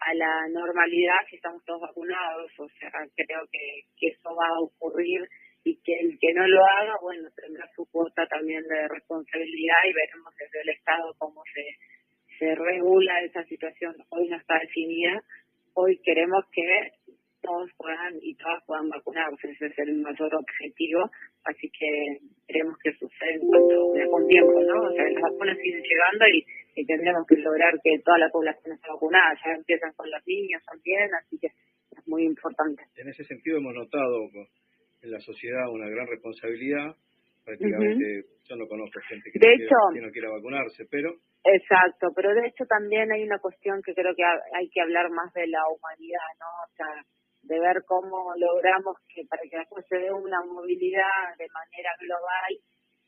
a 0.00 0.14
la 0.14 0.48
normalidad 0.48 1.18
si 1.28 1.36
estamos 1.36 1.64
todos 1.64 1.80
vacunados. 1.80 2.50
O 2.58 2.68
sea, 2.78 2.90
creo 3.14 3.42
que, 3.50 3.82
que 3.98 4.08
eso 4.08 4.34
va 4.34 4.48
a 4.48 4.60
ocurrir 4.60 5.26
y 5.64 5.76
que 5.82 5.98
el 5.98 6.16
que 6.20 6.32
no 6.32 6.46
lo 6.46 6.64
haga, 6.64 6.94
bueno, 7.02 7.28
tendrá 7.34 7.68
su 7.74 7.84
cuota 7.90 8.26
también 8.28 8.62
de 8.62 8.88
responsabilidad 8.88 9.76
y 9.88 9.92
veremos 9.92 10.32
desde 10.38 10.60
el 10.62 10.68
Estado 10.68 11.12
cómo 11.18 11.42
se, 11.52 12.36
se 12.38 12.54
regula 12.54 13.20
esa 13.22 13.42
situación. 13.44 13.96
Hoy 14.10 14.28
no 14.28 14.36
está 14.36 14.58
definida, 14.60 15.20
hoy 15.74 15.98
queremos 16.04 16.44
que 16.52 16.62
todos 17.42 17.70
puedan 17.76 18.14
y 18.22 18.34
todas 18.36 18.62
puedan 18.64 18.88
vacunarse, 18.88 19.50
ese 19.50 19.66
es 19.66 19.78
el 19.78 19.94
mayor 19.96 20.34
objetivo, 20.34 21.10
así 21.44 21.70
que 21.70 22.18
queremos 22.46 22.76
que 22.78 22.92
suceda 22.92 23.30
en 23.30 23.46
cuanto 23.46 23.86
un 23.86 24.28
tiempo, 24.28 24.60
¿no? 24.62 24.82
O 24.82 24.92
sea, 24.92 25.04
las 25.10 25.22
vacunas 25.22 25.58
siguen 25.58 25.82
llegando 25.82 26.26
y 26.28 26.46
y 26.76 26.86
tendremos 26.86 27.26
que 27.26 27.36
lograr 27.36 27.74
que 27.82 27.98
toda 28.04 28.18
la 28.18 28.30
población 28.30 28.74
esté 28.76 28.88
vacunada. 28.88 29.34
Ya 29.44 29.52
empiezan 29.56 29.92
con 29.94 30.10
los 30.10 30.22
niños 30.26 30.62
también, 30.64 31.10
así 31.18 31.38
que 31.40 31.48
es 31.48 32.06
muy 32.06 32.24
importante. 32.24 32.84
En 32.96 33.08
ese 33.08 33.24
sentido 33.24 33.58
hemos 33.58 33.74
notado 33.74 34.30
en 35.02 35.10
la 35.10 35.18
sociedad 35.18 35.66
una 35.72 35.88
gran 35.88 36.06
responsabilidad 36.06 36.94
prácticamente 37.46 38.26
yo 38.42 38.56
no 38.56 38.66
conozco 38.66 38.98
gente 39.08 39.30
que, 39.30 39.38
de 39.38 39.46
no 39.46 39.54
hecho, 39.54 39.68
quiera, 39.70 39.94
que 39.94 40.06
no 40.06 40.12
quiera 40.12 40.30
vacunarse, 40.30 40.84
pero... 40.90 41.14
Exacto, 41.46 42.10
pero 42.14 42.34
de 42.34 42.48
hecho 42.50 42.66
también 42.66 43.10
hay 43.12 43.22
una 43.22 43.38
cuestión 43.38 43.80
que 43.82 43.94
creo 43.94 44.12
que 44.14 44.26
hay 44.26 44.68
que 44.68 44.82
hablar 44.82 45.10
más 45.10 45.32
de 45.32 45.46
la 45.46 45.62
humanidad, 45.70 46.26
¿no? 46.42 46.50
O 46.66 46.70
sea, 46.74 46.90
de 47.42 47.60
ver 47.60 47.86
cómo 47.86 48.34
logramos 48.34 48.98
que 49.06 49.22
para 49.30 49.42
que 49.46 49.58
después 49.58 49.86
se 49.88 49.96
dé 49.96 50.10
una 50.10 50.42
movilidad 50.42 51.38
de 51.38 51.46
manera 51.54 51.94
global, 52.02 52.50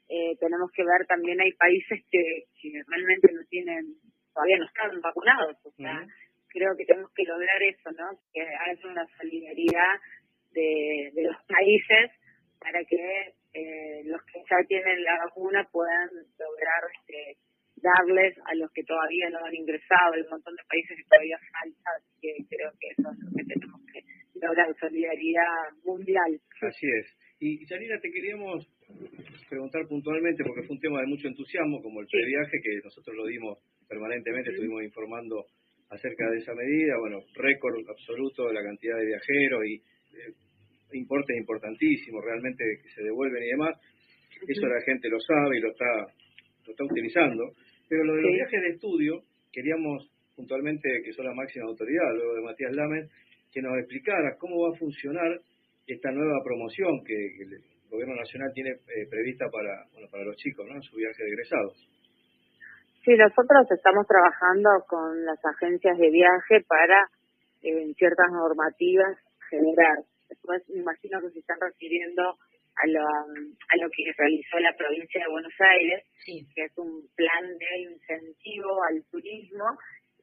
eh, 0.08 0.36
tenemos 0.40 0.70
que 0.72 0.82
ver 0.84 1.06
también 1.06 1.40
hay 1.40 1.52
países 1.52 2.00
que, 2.10 2.44
que 2.60 2.82
realmente 2.86 3.32
no 3.32 3.42
tienen, 3.48 3.94
todavía 4.32 4.58
no 4.58 4.66
están 4.66 5.00
vacunados, 5.00 5.56
o 5.64 5.70
sea, 5.72 6.06
creo 6.48 6.76
que 6.76 6.84
tenemos 6.84 7.10
que 7.14 7.24
lograr 7.24 7.62
eso, 7.62 7.90
¿no? 7.92 8.18
Que 8.32 8.40
haya 8.40 8.88
una 8.88 9.06
solidaridad 9.18 10.00
de, 10.52 11.10
de 11.14 11.22
los 11.22 11.36
países 11.46 12.10
para 12.58 12.82
que 12.84 13.34
eh, 13.54 14.02
los 14.04 14.22
que 14.24 14.40
ya 14.48 14.56
tienen 14.66 15.02
la 15.04 15.18
vacuna 15.24 15.66
puedan 15.70 16.08
lograr 16.38 16.82
este, 16.94 17.36
darles 17.76 18.36
a 18.44 18.54
los 18.54 18.70
que 18.72 18.84
todavía 18.84 19.30
no 19.30 19.44
han 19.44 19.54
ingresado, 19.54 20.14
hay 20.14 20.22
un 20.22 20.30
montón 20.30 20.54
de 20.54 20.62
países 20.68 20.96
que 20.96 21.04
todavía 21.04 21.38
falta, 21.52 21.90
que 22.20 22.34
creo 22.48 22.70
que 22.80 22.88
eso 22.88 23.10
es 23.10 23.18
lo 23.18 23.30
que 23.36 23.44
tenemos 23.44 23.80
que 23.92 24.00
lograr, 24.40 24.74
solidaridad 24.78 25.72
mundial. 25.84 26.40
Así 26.62 26.86
es. 26.86 27.17
Y 27.40 27.64
Janina, 27.66 28.00
te 28.00 28.10
queríamos 28.10 28.66
preguntar 29.48 29.86
puntualmente, 29.86 30.42
porque 30.42 30.66
fue 30.66 30.74
un 30.74 30.80
tema 30.80 31.00
de 31.00 31.06
mucho 31.06 31.28
entusiasmo, 31.28 31.80
como 31.80 32.00
el 32.00 32.08
previaje, 32.08 32.60
que 32.60 32.80
nosotros 32.82 33.14
lo 33.14 33.26
dimos 33.26 33.58
permanentemente, 33.88 34.50
estuvimos 34.50 34.82
informando 34.82 35.46
acerca 35.90 36.28
de 36.30 36.38
esa 36.38 36.52
medida, 36.54 36.98
bueno, 36.98 37.20
récord 37.34 37.78
absoluto 37.88 38.48
de 38.48 38.54
la 38.54 38.62
cantidad 38.62 38.98
de 38.98 39.06
viajeros 39.06 39.64
y 39.66 39.74
eh, 39.74 40.34
importes 40.94 41.36
importantísimos 41.36 42.24
realmente 42.24 42.64
que 42.82 42.88
se 42.90 43.02
devuelven 43.02 43.42
y 43.44 43.48
demás. 43.48 43.78
Eso 44.46 44.66
la 44.66 44.80
gente 44.82 45.08
lo 45.08 45.20
sabe 45.20 45.58
y 45.58 45.60
lo 45.60 45.70
está, 45.70 46.12
lo 46.66 46.70
está 46.72 46.84
utilizando. 46.84 47.52
Pero 47.88 48.04
lo 48.04 48.16
de 48.16 48.22
los 48.22 48.32
viajes 48.32 48.62
de 48.62 48.68
estudio, 48.68 49.22
queríamos 49.52 50.10
puntualmente, 50.34 50.88
que 51.04 51.12
son 51.12 51.26
la 51.26 51.34
máxima 51.34 51.66
autoridad, 51.66 52.14
luego 52.14 52.34
de 52.34 52.42
Matías 52.42 52.72
Lamen, 52.72 53.08
que 53.52 53.62
nos 53.62 53.78
explicara 53.78 54.36
cómo 54.38 54.68
va 54.68 54.74
a 54.74 54.78
funcionar 54.78 55.40
esta 55.94 56.10
nueva 56.10 56.42
promoción 56.44 57.02
que, 57.04 57.14
el 57.14 57.62
Gobierno 57.90 58.16
Nacional 58.16 58.52
tiene 58.52 58.70
eh, 58.70 59.06
prevista 59.08 59.46
para, 59.50 59.86
bueno, 59.92 60.08
para 60.10 60.24
los 60.24 60.36
chicos, 60.36 60.66
¿no? 60.68 60.76
En 60.76 60.82
su 60.82 60.94
viaje 60.96 61.24
de 61.24 61.28
egresados. 61.30 61.72
Sí, 63.02 63.16
nosotros 63.16 63.64
estamos 63.70 64.06
trabajando 64.06 64.68
con 64.86 65.24
las 65.24 65.42
agencias 65.42 65.96
de 65.96 66.10
viaje 66.10 66.60
para, 66.68 67.08
en 67.62 67.94
ciertas 67.94 68.30
normativas, 68.30 69.16
generar 69.48 70.04
después 70.28 70.62
me 70.68 70.80
imagino 70.80 71.20
que 71.20 71.30
se 71.30 71.38
están 71.40 71.58
refiriendo 71.60 72.22
a 72.22 72.86
lo, 72.86 73.02
a 73.02 73.76
lo 73.80 73.90
que 73.90 74.12
realizó 74.16 74.58
la 74.58 74.74
provincia 74.76 75.20
de 75.20 75.32
Buenos 75.32 75.54
Aires, 75.58 76.04
que 76.24 76.64
es 76.64 76.78
un 76.78 77.08
plan 77.16 77.44
de 77.58 77.90
incentivo 77.90 78.82
al 78.84 79.02
turismo 79.10 79.64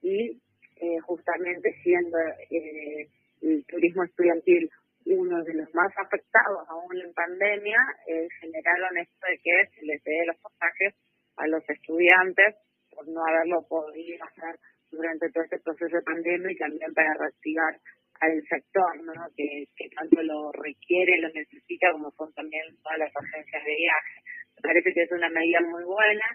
y 0.01 0.39
eh, 0.77 0.99
justamente 1.01 1.73
siendo 1.83 2.17
eh, 2.51 3.07
el 3.41 3.65
turismo 3.65 4.03
estudiantil 4.03 4.69
uno 5.17 5.43
de 5.43 5.53
los 5.53 5.73
más 5.73 5.91
afectados 5.97 6.67
aún 6.69 6.97
en 6.99 7.13
pandemia, 7.13 7.79
eh, 8.07 8.27
generaron 8.41 8.97
esto 8.97 9.27
de 9.27 9.37
que 9.43 9.67
se 9.75 9.85
les 9.85 10.03
dé 10.03 10.25
los 10.25 10.37
pasajes 10.37 10.93
a 11.37 11.47
los 11.47 11.63
estudiantes 11.69 12.55
por 12.91 13.07
no 13.07 13.25
haberlo 13.25 13.65
podido 13.67 14.23
hacer 14.23 14.59
durante 14.91 15.29
todo 15.31 15.43
este 15.43 15.59
proceso 15.59 15.95
de 15.95 16.03
pandemia 16.03 16.51
y 16.51 16.57
también 16.57 16.93
para 16.93 17.13
reactivar 17.13 17.75
al 18.21 18.41
sector, 18.47 19.03
¿no? 19.03 19.13
Que, 19.35 19.67
tanto 19.95 20.21
lo 20.23 20.51
requiere, 20.51 21.19
lo 21.19 21.29
necesita, 21.29 21.91
como 21.91 22.11
son 22.11 22.31
también 22.33 22.63
todas 22.81 22.99
las 22.99 23.11
agencias 23.15 23.63
de 23.63 23.75
viaje. 23.75 24.15
Me 24.55 24.61
parece 24.61 24.93
que 24.93 25.03
es 25.03 25.11
una 25.11 25.29
medida 25.29 25.59
muy 25.61 25.83
buena, 25.83 26.25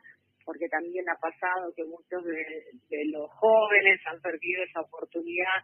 porque 0.44 0.68
también 0.68 1.08
ha 1.08 1.16
pasado 1.16 1.72
que 1.74 1.84
muchos 1.84 2.24
de, 2.24 3.04
los 3.12 3.30
jóvenes 3.30 4.00
han 4.06 4.20
perdido 4.20 4.62
esa 4.64 4.80
oportunidad 4.80 5.56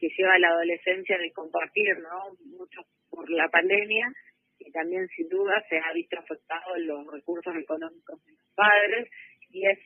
que 0.00 0.08
lleva 0.16 0.38
la 0.38 0.48
adolescencia 0.48 1.18
de 1.18 1.30
compartir, 1.32 1.98
¿no? 1.98 2.34
Mucho 2.56 2.80
por 3.10 3.28
la 3.30 3.48
pandemia 3.48 4.10
y 4.58 4.72
también 4.72 5.06
sin 5.08 5.28
duda 5.28 5.62
se 5.68 5.78
ha 5.78 5.92
visto 5.92 6.18
afectado 6.18 6.76
los 6.78 7.06
recursos 7.12 7.54
económicos 7.56 8.24
de 8.24 8.32
los 8.32 8.48
padres 8.54 9.08
y 9.50 9.66
es 9.66 9.78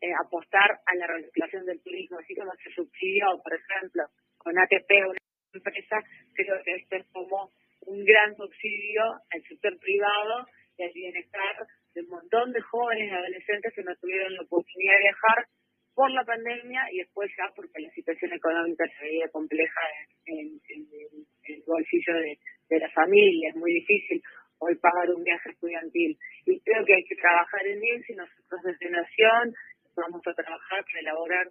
eh, 0.00 0.12
apostar 0.24 0.80
a 0.86 0.94
la 0.96 1.06
recuperación 1.06 1.66
del 1.66 1.82
turismo, 1.82 2.18
así 2.18 2.34
como 2.34 2.52
se 2.62 2.70
subsidió, 2.70 3.26
por 3.42 3.52
ejemplo, 3.52 4.04
con 4.36 4.56
ATP, 4.56 4.90
una 5.08 5.18
empresa, 5.52 5.96
creo 6.34 6.62
que 6.62 6.74
esto 6.76 6.96
es 6.96 7.06
como 7.12 7.50
un 7.86 8.04
gran 8.04 8.36
subsidio 8.36 9.02
al 9.30 9.42
sector 9.42 9.78
privado 9.78 10.46
y 10.76 10.84
al 10.84 10.92
bienestar 10.92 11.66
de 11.94 12.02
un 12.02 12.08
montón 12.08 12.52
de 12.52 12.60
jóvenes 12.60 13.10
y 13.10 13.14
adolescentes 13.14 13.72
que 13.74 13.82
no 13.82 13.96
tuvieron 13.96 14.34
la 14.34 14.42
oportunidad 14.42 14.94
de 14.94 15.00
viajar 15.00 15.46
por 15.98 16.12
la 16.12 16.22
pandemia 16.22 16.86
y 16.92 16.98
después 16.98 17.28
ya 17.36 17.50
porque 17.56 17.82
la 17.82 17.90
situación 17.90 18.32
económica 18.32 18.86
se 18.86 19.02
veía 19.02 19.28
compleja 19.30 19.80
en, 20.26 20.60
el 21.42 21.62
bolsillo 21.66 22.14
de, 22.14 22.38
de 22.70 22.78
la 22.78 22.88
familia, 22.90 23.48
es 23.48 23.56
muy 23.56 23.74
difícil 23.74 24.22
hoy 24.58 24.76
pagar 24.76 25.10
un 25.10 25.24
viaje 25.24 25.50
estudiantil. 25.50 26.16
Y 26.46 26.60
creo 26.60 26.84
que 26.84 26.94
hay 26.94 27.02
que 27.02 27.16
trabajar 27.16 27.66
en 27.66 27.82
eso 27.82 28.12
y 28.12 28.14
nosotros 28.14 28.60
desde 28.62 28.90
Nación 28.90 29.52
vamos 29.96 30.22
a 30.24 30.34
trabajar 30.34 30.84
para 30.84 31.00
elaborar 31.00 31.50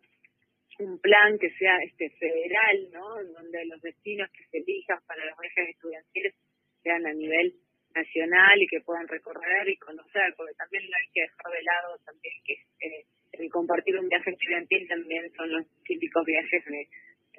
un 0.79 0.97
plan 1.01 1.37
que 1.37 1.51
sea 1.59 1.75
este 1.83 2.09
federal, 2.11 2.87
¿no? 2.93 3.21
Donde 3.33 3.65
los 3.65 3.81
destinos 3.81 4.31
que 4.31 4.45
se 4.45 4.59
elijan 4.59 4.99
para 5.07 5.25
los 5.25 5.35
viajes 5.41 5.75
estudiantiles 5.75 6.35
sean 6.83 7.05
a 7.05 7.11
nivel 7.11 7.53
nacional 7.93 8.61
y 8.61 8.67
que 8.67 8.79
puedan 8.79 9.09
recorrer 9.09 9.67
y 9.67 9.75
conocer, 9.75 10.33
porque 10.37 10.53
también 10.53 10.83
hay 10.83 11.07
que 11.11 11.21
dejar 11.27 11.51
de 11.51 11.63
lado 11.63 11.97
también 12.05 12.35
que 12.45 12.53
eh, 12.87 13.03
el 13.39 13.49
compartir 13.49 13.97
un 13.97 14.07
viaje 14.07 14.31
estudiantil 14.31 14.87
también 14.87 15.31
son 15.33 15.51
los 15.51 15.65
típicos 15.83 16.25
viajes 16.25 16.63
de 16.65 16.87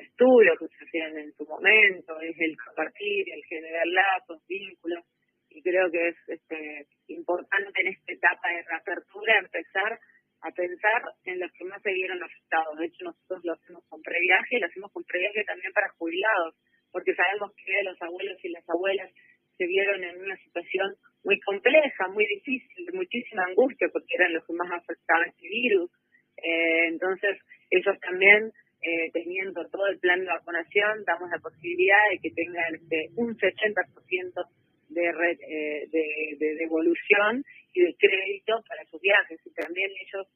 estudio 0.03 0.55
que 0.59 0.69
se 0.69 0.85
hacían 0.85 1.19
en 1.19 1.33
su 1.33 1.45
momento, 1.45 2.21
es 2.21 2.37
el 2.39 2.57
compartir, 2.57 3.27
el 3.33 3.45
generar 3.45 3.87
lazos, 3.87 4.47
vínculos, 4.47 5.05
y 5.51 5.63
creo 5.63 5.91
que 5.91 6.09
es 6.09 6.17
este, 6.29 6.87
importante 7.09 7.81
en 7.81 7.89
esta 7.89 8.13
etapa 8.13 8.49
de 8.49 8.63
reapertura 8.63 9.39
empezar 9.39 9.99
a 10.41 10.51
pensar 10.53 11.03
en 11.25 11.41
los 11.41 11.51
que 11.53 11.65
más 11.65 11.83
se 11.83 11.93
vieron 11.93 12.23
afectados. 12.23 12.79
De 12.79 12.87
hecho, 12.87 13.05
nosotros 13.05 13.41
lo 13.45 13.53
hacemos 13.55 13.83
con 13.89 14.01
previaje 14.03 14.57
y 14.57 14.61
lo 14.61 14.67
hacemos 14.67 14.93
con 14.93 15.03
previaje 15.05 15.43
también 15.45 15.73
para 15.73 15.89
jubilados, 15.99 16.55
porque 16.93 17.15
sabemos 17.15 17.53
que 17.57 17.83
los 17.83 18.01
abuelos 18.01 18.39
y 18.45 18.49
las 18.51 18.69
abuelas 18.69 19.11
se 19.59 19.66
vieron 19.66 20.03
en 20.05 20.23
una 20.23 20.37
situación 20.37 20.94
muy 21.25 21.38
compleja, 21.40 22.09
muy 22.09 22.27
difícil, 22.27 22.87
de 22.87 22.92
muchísima 22.92 23.44
angustia, 23.44 23.88
porque 23.92 24.14
eran 24.14 24.33
los 24.33 24.47
que 24.47 24.53
más 24.53 24.71
afectaba 24.71 25.25
este 25.27 25.49
virus. 25.49 25.90
Eh, 26.37 26.87
entonces, 26.87 27.37
ellos 27.71 27.99
también, 28.01 28.53
eh, 28.81 29.11
teniendo 29.12 29.68
todo 29.68 29.88
el 29.88 29.99
plan 29.99 30.21
de 30.21 30.27
vacunación, 30.27 31.05
damos 31.05 31.29
la 31.31 31.38
posibilidad 31.38 31.99
de 32.11 32.18
que 32.21 32.31
tengan 32.31 32.75
este, 32.77 33.11
un 33.16 33.37
60% 33.37 34.49
de, 34.90 35.05
eh, 35.05 35.88
de, 35.90 36.37
de 36.38 36.55
devolución 36.55 37.44
y 37.75 37.83
de 37.83 37.97
crédito 37.99 38.62
para 38.68 38.85
sus 38.85 39.01
viajes. 39.01 39.40
Y 39.44 39.51
también 39.55 39.90
ellos 39.90 40.27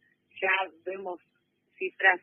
ya 0.40 0.50
vemos 0.84 1.20
cifras 1.78 2.20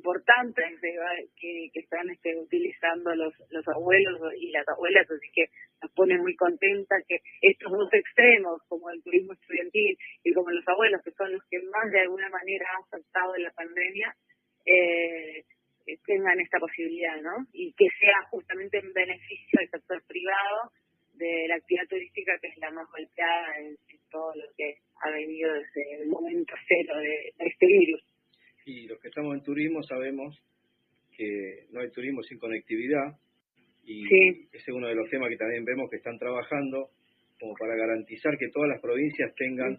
importantes 0.00 0.80
de, 0.80 0.96
que, 1.36 1.68
están 1.74 2.08
este, 2.08 2.34
utilizando 2.36 3.14
los, 3.14 3.34
los 3.50 3.68
abuelos 3.68 4.18
y 4.38 4.50
las 4.50 4.66
abuelas, 4.68 5.04
así 5.10 5.28
que 5.34 5.50
nos 5.82 5.92
pone 5.92 6.16
muy 6.18 6.34
contenta 6.36 6.96
que 7.06 7.20
estos 7.42 7.70
dos 7.70 7.92
extremos, 7.92 8.62
como 8.68 8.88
el 8.90 9.02
turismo 9.02 9.34
estudiantil 9.34 9.98
y 10.24 10.32
como 10.32 10.50
los 10.50 10.66
abuelos, 10.66 11.02
que 11.04 11.12
son 11.12 11.32
los 11.32 11.42
que 11.50 11.60
más 11.60 11.92
de 11.92 12.00
alguna 12.00 12.30
manera 12.30 12.66
han 12.76 12.82
afectado 12.84 13.36
en 13.36 13.42
la 13.42 13.50
pandemia, 13.52 14.16
eh, 14.64 15.44
tengan 16.06 16.40
esta 16.40 16.58
posibilidad, 16.58 17.20
¿no? 17.20 17.46
Y 17.52 17.72
que 17.72 17.88
sea 17.98 18.22
justamente 18.30 18.78
en 18.78 18.92
beneficio 18.92 19.58
del 19.58 19.70
sector 19.70 20.02
privado 20.06 20.72
de 21.14 21.46
la 21.48 21.56
actividad 21.56 21.86
turística, 21.88 22.38
que 22.40 22.48
es 22.48 22.58
la 22.58 22.70
más 22.70 22.88
golpeada 22.90 23.58
en, 23.58 23.76
todo 24.10 24.34
lo 24.34 24.42
que 24.56 24.74
ha 25.02 25.10
venido 25.10 25.52
desde 25.54 26.02
el 26.02 26.08
momento 26.08 26.52
cero 26.66 26.98
de, 26.98 27.32
este 27.38 27.66
virus. 27.66 28.02
Y 28.70 28.86
los 28.86 29.00
que 29.00 29.08
estamos 29.08 29.34
en 29.34 29.42
turismo 29.42 29.82
sabemos 29.82 30.38
que 31.16 31.66
no 31.72 31.80
hay 31.80 31.90
turismo 31.90 32.22
sin 32.22 32.38
conectividad 32.38 33.18
y 33.84 34.06
ese 34.06 34.46
es 34.52 34.68
uno 34.68 34.86
de 34.86 34.94
los 34.94 35.10
temas 35.10 35.28
que 35.28 35.36
también 35.36 35.64
vemos 35.64 35.90
que 35.90 35.96
están 35.96 36.16
trabajando 36.18 36.90
como 37.40 37.54
para 37.58 37.74
garantizar 37.74 38.38
que 38.38 38.48
todas 38.52 38.68
las 38.68 38.80
provincias 38.80 39.34
tengan 39.34 39.76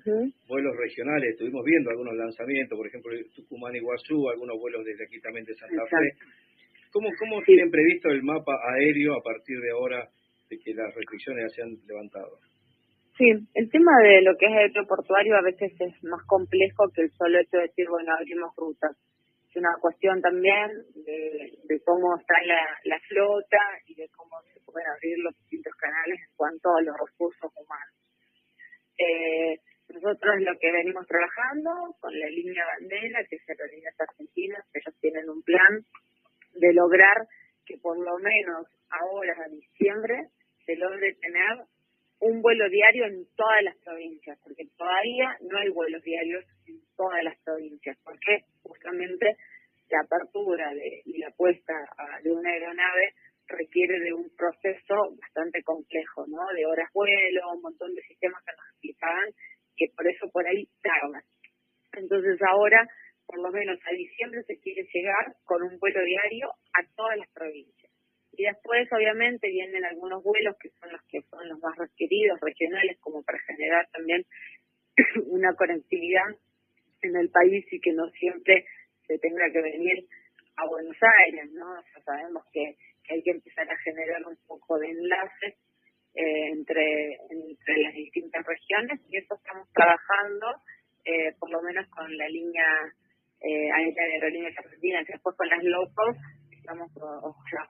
vuelos 0.48 0.76
regionales. 0.76 1.32
Estuvimos 1.32 1.64
viendo 1.64 1.90
algunos 1.92 2.16
lanzamientos, 2.16 2.76
por 2.76 2.88
ejemplo, 2.88 3.12
Tucumán 3.34 3.76
y 3.76 3.80
Guazú, 3.80 4.28
algunos 4.28 4.60
vuelos 4.60 4.84
desde 4.84 5.06
aquí 5.06 5.22
también 5.22 5.46
de 5.46 5.54
Santa 5.54 5.86
Fe. 5.86 6.12
¿Cómo, 6.92 7.08
cómo 7.18 7.42
tienen 7.44 7.72
previsto 7.72 8.10
el 8.10 8.24
mapa 8.24 8.60
aéreo 8.76 9.14
a 9.14 9.24
partir 9.24 9.58
de 9.62 9.72
ahora 9.72 10.10
de 10.50 10.60
que 10.60 10.74
las 10.74 10.94
restricciones 10.94 11.54
se 11.54 11.62
han 11.62 11.78
levantado. 11.88 12.40
Sí, 13.18 13.28
el 13.54 13.70
tema 13.70 13.92
de 14.02 14.22
lo 14.22 14.38
que 14.38 14.46
es 14.46 14.52
aeroportuario 14.52 15.36
a 15.36 15.42
veces 15.42 15.74
es 15.80 16.04
más 16.04 16.24
complejo 16.26 16.90
que 16.96 17.04
el 17.04 17.12
solo 17.12 17.40
hecho 17.40 17.58
de 17.58 17.68
decir, 17.68 17.88
bueno, 17.90 18.14
abrimos 18.14 18.56
rutas. 18.56 18.96
Es 19.50 19.56
una 19.58 19.76
cuestión 19.82 20.22
también 20.22 20.72
de, 20.96 21.82
cómo 21.84 22.18
está 22.18 22.36
la, 22.46 23.00
flota 23.10 23.60
y 23.86 23.96
de 23.96 24.08
cómo 24.16 24.42
se 24.54 24.62
pueden 24.62 24.88
abrir 24.88 25.20
los 25.20 25.36
distintos 25.40 25.76
canales 25.76 26.20
en 26.22 26.36
cuanto 26.38 26.70
a 26.70 26.82
los 26.82 26.96
recursos 26.98 27.52
humanos. 27.56 27.96
Eh, 28.98 29.60
nosotros 29.90 30.36
lo 30.40 30.58
que 30.58 30.72
venimos 30.72 31.06
trabajando 31.06 31.96
con 32.00 32.18
la 32.18 32.28
línea 32.28 32.64
bandera, 32.66 33.26
que 33.30 33.36
es 33.36 33.50
Aerolíneas 33.50 34.00
Argentinas, 34.00 34.66
ellos 34.74 34.96
tienen 35.02 35.30
un 35.30 35.44
plan 35.44 35.84
de 36.54 36.74
lograr 36.74 37.28
que 37.66 37.78
por 37.78 37.98
lo 37.98 38.18
menos 38.20 38.68
ahora, 38.90 39.36
a 39.46 39.50
diciembre, 39.50 40.30
se 40.66 40.76
logre 40.78 41.14
tener 41.16 41.68
un 42.22 42.42
vuelo 42.42 42.70
diario 42.70 43.06
en 43.06 43.26
todas 43.36 43.64
las 43.64 43.76
provincias, 43.78 44.38
porque 44.44 44.66
todavía 44.78 45.36
no 45.42 45.58
hay 45.58 45.70
vuelos 45.70 46.04
diarios 46.04 46.46
en 46.68 46.80
todas 46.96 47.24
las 47.24 47.38
provincias, 47.44 47.98
porque 48.04 48.46
justamente 48.62 49.38
la 49.90 50.02
apertura 50.02 50.72
de, 50.74 51.02
y 51.06 51.18
la 51.18 51.32
puesta 51.32 51.74
de 52.24 52.32
una 52.32 52.52
aeronave 52.52 53.14
requiere 53.48 54.00
de 54.00 54.14
un 54.14 54.30
proceso 54.38 55.16
bastante 55.20 55.64
complejo, 55.64 56.26
¿no? 56.28 56.46
De 56.56 56.66
horas 56.66 56.90
vuelo, 56.94 57.54
un 57.54 57.62
montón 57.62 57.94
de 57.94 58.02
sistemas 58.04 58.42
que 58.46 58.54
nos 58.56 58.70
explicaban, 58.70 59.30
que 59.76 59.88
por 59.96 60.08
eso 60.08 60.30
por 60.32 60.48
ahí 60.48 60.68
tardan. 60.82 61.24
Entonces 61.94 62.40
ahora, 62.48 62.88
por 63.26 63.40
lo 63.40 63.50
menos 63.50 63.80
a 63.84 63.92
diciembre, 63.94 64.44
se 64.44 64.60
quiere 64.60 64.84
llegar 64.94 65.36
con 65.44 65.64
un 65.64 65.80
vuelo 65.80 66.04
diario 66.06 66.50
a 66.74 66.86
todas 66.96 67.18
las 67.18 67.30
provincias. 67.34 67.81
Y 68.34 68.44
después, 68.44 68.88
obviamente, 68.92 69.50
vienen 69.50 69.84
algunos 69.86 70.24
vuelos 70.24 70.56
que 70.58 70.70
son 70.70 70.92
los 70.92 71.02
que 71.04 71.22
son 71.24 71.48
los 71.50 71.60
más 71.60 71.78
requeridos, 71.78 72.40
regionales, 72.40 72.98
como 73.00 73.24
para 73.24 73.40
generar 73.40 73.88
también 73.92 74.26
una 75.28 75.54
conectividad 75.56 76.26
en 77.02 77.16
el 77.16 77.30
país 77.30 77.66
y 77.72 77.80
que 77.80 77.94
no 77.94 78.10
siempre 78.12 78.66
se 79.08 79.18
tenga 79.20 79.52
que 79.52 79.62
venir 79.62 80.06
a 80.58 80.68
Buenos 80.68 80.98
Aires, 81.26 81.52
¿no? 81.52 81.82
Ya 81.96 82.04
sabemos 82.04 82.44
que 82.54 82.78
hay 83.10 83.22
que 83.24 83.32
empezar 83.32 83.70
a 83.70 83.78
generar 83.78 84.26
un 84.26 84.38
poco 84.48 84.78
de 84.80 84.90
enlaces 84.90 85.56
eh, 86.14 86.48
entre, 86.52 87.18
entre 87.30 87.78
las 87.84 87.94
distintas 87.94 88.46
regiones 88.46 89.00
y 89.10 89.18
eso 89.18 89.36
estamos 89.36 89.68
trabajando 89.74 90.48
eh, 91.06 91.34
por 91.40 91.50
lo 91.50 91.62
menos 91.62 91.88
con 91.90 92.16
la 92.18 92.28
línea 92.28 92.66
eh, 93.40 93.72
aérea 93.72 94.06
de 94.06 94.14
aerolíneas 94.14 94.58
argentinas 94.58 95.08
después 95.08 95.36
con 95.36 95.50
las 95.50 95.64
locos 95.64 96.18
estamos 96.62 96.92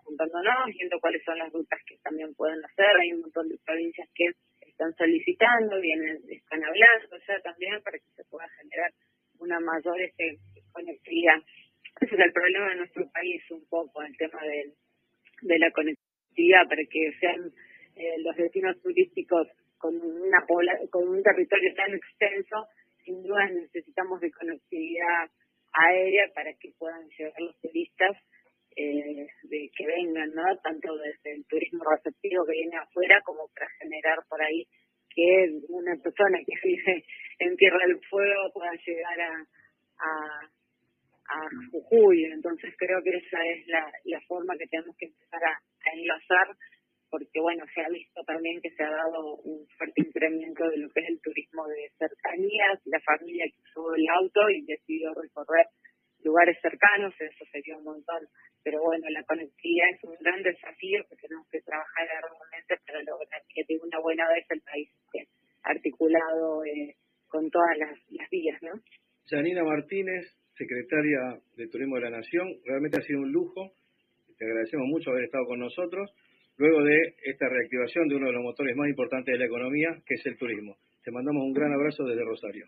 juntándonos, 0.04 0.66
viendo 0.78 1.00
cuáles 1.00 1.24
son 1.24 1.38
las 1.40 1.52
rutas 1.52 1.80
que 1.88 1.98
también 2.04 2.34
pueden 2.36 2.60
hacer. 2.66 2.92
Hay 3.00 3.14
un 3.14 3.22
montón 3.22 3.48
de 3.48 3.58
provincias 3.66 4.08
que 4.14 4.26
están 4.68 4.94
solicitando, 4.96 5.80
vienen, 5.80 6.20
están 6.30 6.64
hablando 6.64 7.18
ya 7.28 7.40
también 7.42 7.82
para 7.84 7.98
que 7.98 8.12
se 8.16 8.24
pueda 8.26 8.48
generar 8.60 8.92
una 9.40 9.60
mayor 9.60 10.00
este, 10.02 10.38
conectividad. 10.72 11.40
Ese 12.02 12.16
es 12.16 12.22
el 12.22 12.34
problema 12.34 12.70
de 12.70 12.76
nuestro 12.76 13.10
país 13.12 13.42
un 13.52 13.66
poco, 13.68 14.02
el 14.02 14.16
tema 14.18 14.42
del 14.44 14.74
de 15.42 15.58
la 15.58 15.72
conectividad 15.72 16.68
para 16.70 16.84
que 16.86 17.12
sean 17.20 17.52
eh, 17.96 18.16
los 18.20 18.36
destinos 18.36 18.80
turísticos 18.82 19.48
con 19.78 19.96
una 19.96 20.46
con 20.92 21.08
un 21.08 21.24
territorio 21.24 21.74
tan 21.74 21.96
extenso, 21.96 22.68
sin 23.04 23.24
duda 23.24 23.48
necesitamos 23.50 24.22
de 24.22 24.32
conectividad 24.32 25.32
aérea 25.74 26.32
para 26.36 26.54
que 26.54 26.72
puedan 26.78 27.10
llegar 27.10 27.42
los 27.42 27.60
turistas 27.60 28.16
de 28.16 28.31
que 29.76 29.86
vengan, 29.86 30.32
¿no? 30.34 30.44
Tanto 30.64 30.96
desde 30.98 31.36
el 31.36 31.46
turismo 31.46 31.84
receptivo 31.90 32.46
que 32.46 32.54
viene 32.54 32.78
afuera 32.78 33.22
como 33.24 33.48
para 33.54 33.70
generar 33.80 34.20
por 34.30 34.42
ahí 34.42 34.66
que 35.14 35.60
una 35.70 35.96
persona 35.98 36.40
que 36.46 36.54
vive 36.64 37.04
en 37.40 37.56
Tierra 37.58 37.86
del 37.86 38.00
Fuego 38.10 38.52
pueda 38.54 38.72
llegar 38.86 39.20
a, 39.22 39.46
a 40.00 40.50
a 41.32 41.50
Jujuy. 41.72 42.26
Entonces 42.26 42.74
creo 42.78 43.02
que 43.04 43.18
esa 43.18 43.40
es 43.48 43.68
la, 43.68 43.92
la 44.06 44.22
forma 44.28 44.58
que 44.58 44.68
tenemos 44.68 44.96
que 44.98 45.06
empezar 45.08 45.42
a, 45.44 45.56
enlazar, 45.94 46.48
porque 47.10 47.40
bueno, 47.42 47.66
se 47.74 47.82
ha 47.82 47.90
visto 47.90 48.22
también 48.24 48.62
que 48.62 48.70
se 48.72 48.84
ha 48.84 48.92
dado 48.92 49.36
un 49.44 49.66
fuerte 49.78 50.02
incremento 50.02 50.70
de 50.70 50.78
lo 50.78 50.90
que 50.90 51.02
es 51.02 51.10
el 51.10 51.22
turismo 51.22 51.68
de 51.68 51.90
cercanías, 51.98 52.80
la 52.86 53.00
familia 53.02 53.46
que 53.50 53.62
usó 53.64 53.96
el 53.96 54.08
auto 54.10 54.50
y 54.50 54.62
decidió 54.62 55.14
recorrer 55.14 55.66
lugares 56.24 56.58
cercanos, 56.62 57.14
eso 57.20 57.46
sería 57.52 57.78
un 57.78 57.84
montón. 57.84 58.28
Pero 58.64 58.82
bueno, 58.82 59.10
la 59.10 59.24
conectividad 59.24 59.90
es 59.94 60.04
un 60.04 60.16
gran 60.20 60.42
desafío 60.44 61.04
que 61.10 61.16
tenemos 61.16 61.48
que 61.50 61.62
trabajar 61.62 62.08
arduamente 62.24 62.76
para 62.86 63.02
lograr 63.04 63.42
que 63.50 63.64
de 63.68 63.80
una 63.82 64.00
buena 64.00 64.28
vez 64.30 64.46
el 64.50 64.62
país 64.62 64.90
esté 64.90 65.28
articulado 65.64 66.66
eh, 66.66 66.96
con 67.28 67.50
todas 67.50 67.78
las, 67.78 67.98
las 68.10 68.30
vías, 68.30 68.62
¿no? 68.62 68.74
Janina 69.30 69.64
Martínez, 69.64 70.26
secretaria 70.58 71.40
de 71.56 71.68
Turismo 71.68 71.96
de 71.96 72.02
la 72.02 72.18
Nación. 72.18 72.48
Realmente 72.66 72.98
ha 73.00 73.02
sido 73.02 73.22
un 73.22 73.32
lujo. 73.32 73.72
Te 74.38 74.46
agradecemos 74.46 74.88
mucho 74.88 75.12
haber 75.12 75.26
estado 75.26 75.46
con 75.46 75.60
nosotros 75.60 76.12
luego 76.58 76.84
de 76.84 77.16
esta 77.26 77.50
reactivación 77.50 78.08
de 78.08 78.16
uno 78.16 78.28
de 78.28 78.34
los 78.34 78.44
motores 78.44 78.76
más 78.76 78.88
importantes 78.88 79.34
de 79.34 79.40
la 79.40 79.46
economía, 79.46 79.98
que 80.06 80.16
es 80.16 80.26
el 80.26 80.38
turismo. 80.38 80.78
Te 81.04 81.12
mandamos 81.12 81.44
un 81.44 81.54
gran 81.54 81.74
abrazo 81.74 82.04
desde 82.04 82.24
Rosario. 82.24 82.68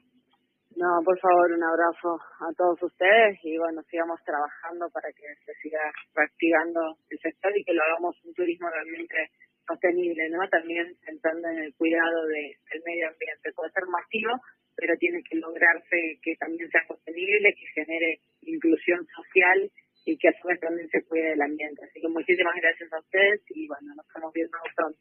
No, 0.75 1.01
por 1.05 1.19
favor, 1.19 1.51
un 1.51 1.63
abrazo 1.63 2.17
a 2.39 2.51
todos 2.57 2.81
ustedes 2.81 3.37
y 3.43 3.57
bueno, 3.59 3.83
sigamos 3.83 4.19
trabajando 4.25 4.89
para 4.89 5.11
que 5.13 5.21
se 5.45 5.53
siga 5.61 5.79
reactivando 6.15 6.97
el 7.09 7.19
sector 7.19 7.55
y 7.55 7.63
que 7.63 7.73
lo 7.73 7.83
hagamos 7.83 8.15
un 8.25 8.33
turismo 8.33 8.69
realmente 8.69 9.29
sostenible, 9.67 10.29
¿no? 10.29 10.39
También 10.49 10.95
pensando 11.05 11.47
en 11.49 11.59
el 11.59 11.75
cuidado 11.75 12.25
del 12.25 12.81
medio 12.85 13.07
ambiente. 13.07 13.53
Puede 13.53 13.71
ser 13.71 13.85
masivo, 13.85 14.33
pero 14.75 14.97
tiene 14.97 15.21
que 15.21 15.37
lograrse 15.37 16.17
que 16.23 16.35
también 16.37 16.69
sea 16.69 16.81
sostenible, 16.87 17.53
que 17.53 17.81
genere 17.81 18.19
inclusión 18.41 19.05
social 19.13 19.69
y 20.05 20.17
que 20.17 20.29
a 20.29 20.41
su 20.41 20.47
vez 20.47 20.59
también 20.59 20.89
se 20.89 21.03
cuide 21.05 21.29
del 21.29 21.41
ambiente. 21.41 21.85
Así 21.85 22.01
que 22.01 22.07
muchísimas 22.07 22.55
gracias 22.55 22.91
a 22.91 22.99
ustedes 22.99 23.41
y 23.49 23.67
bueno, 23.67 23.93
nos 23.95 24.07
estamos 24.07 24.33
viendo 24.33 24.57
pronto. 24.75 24.99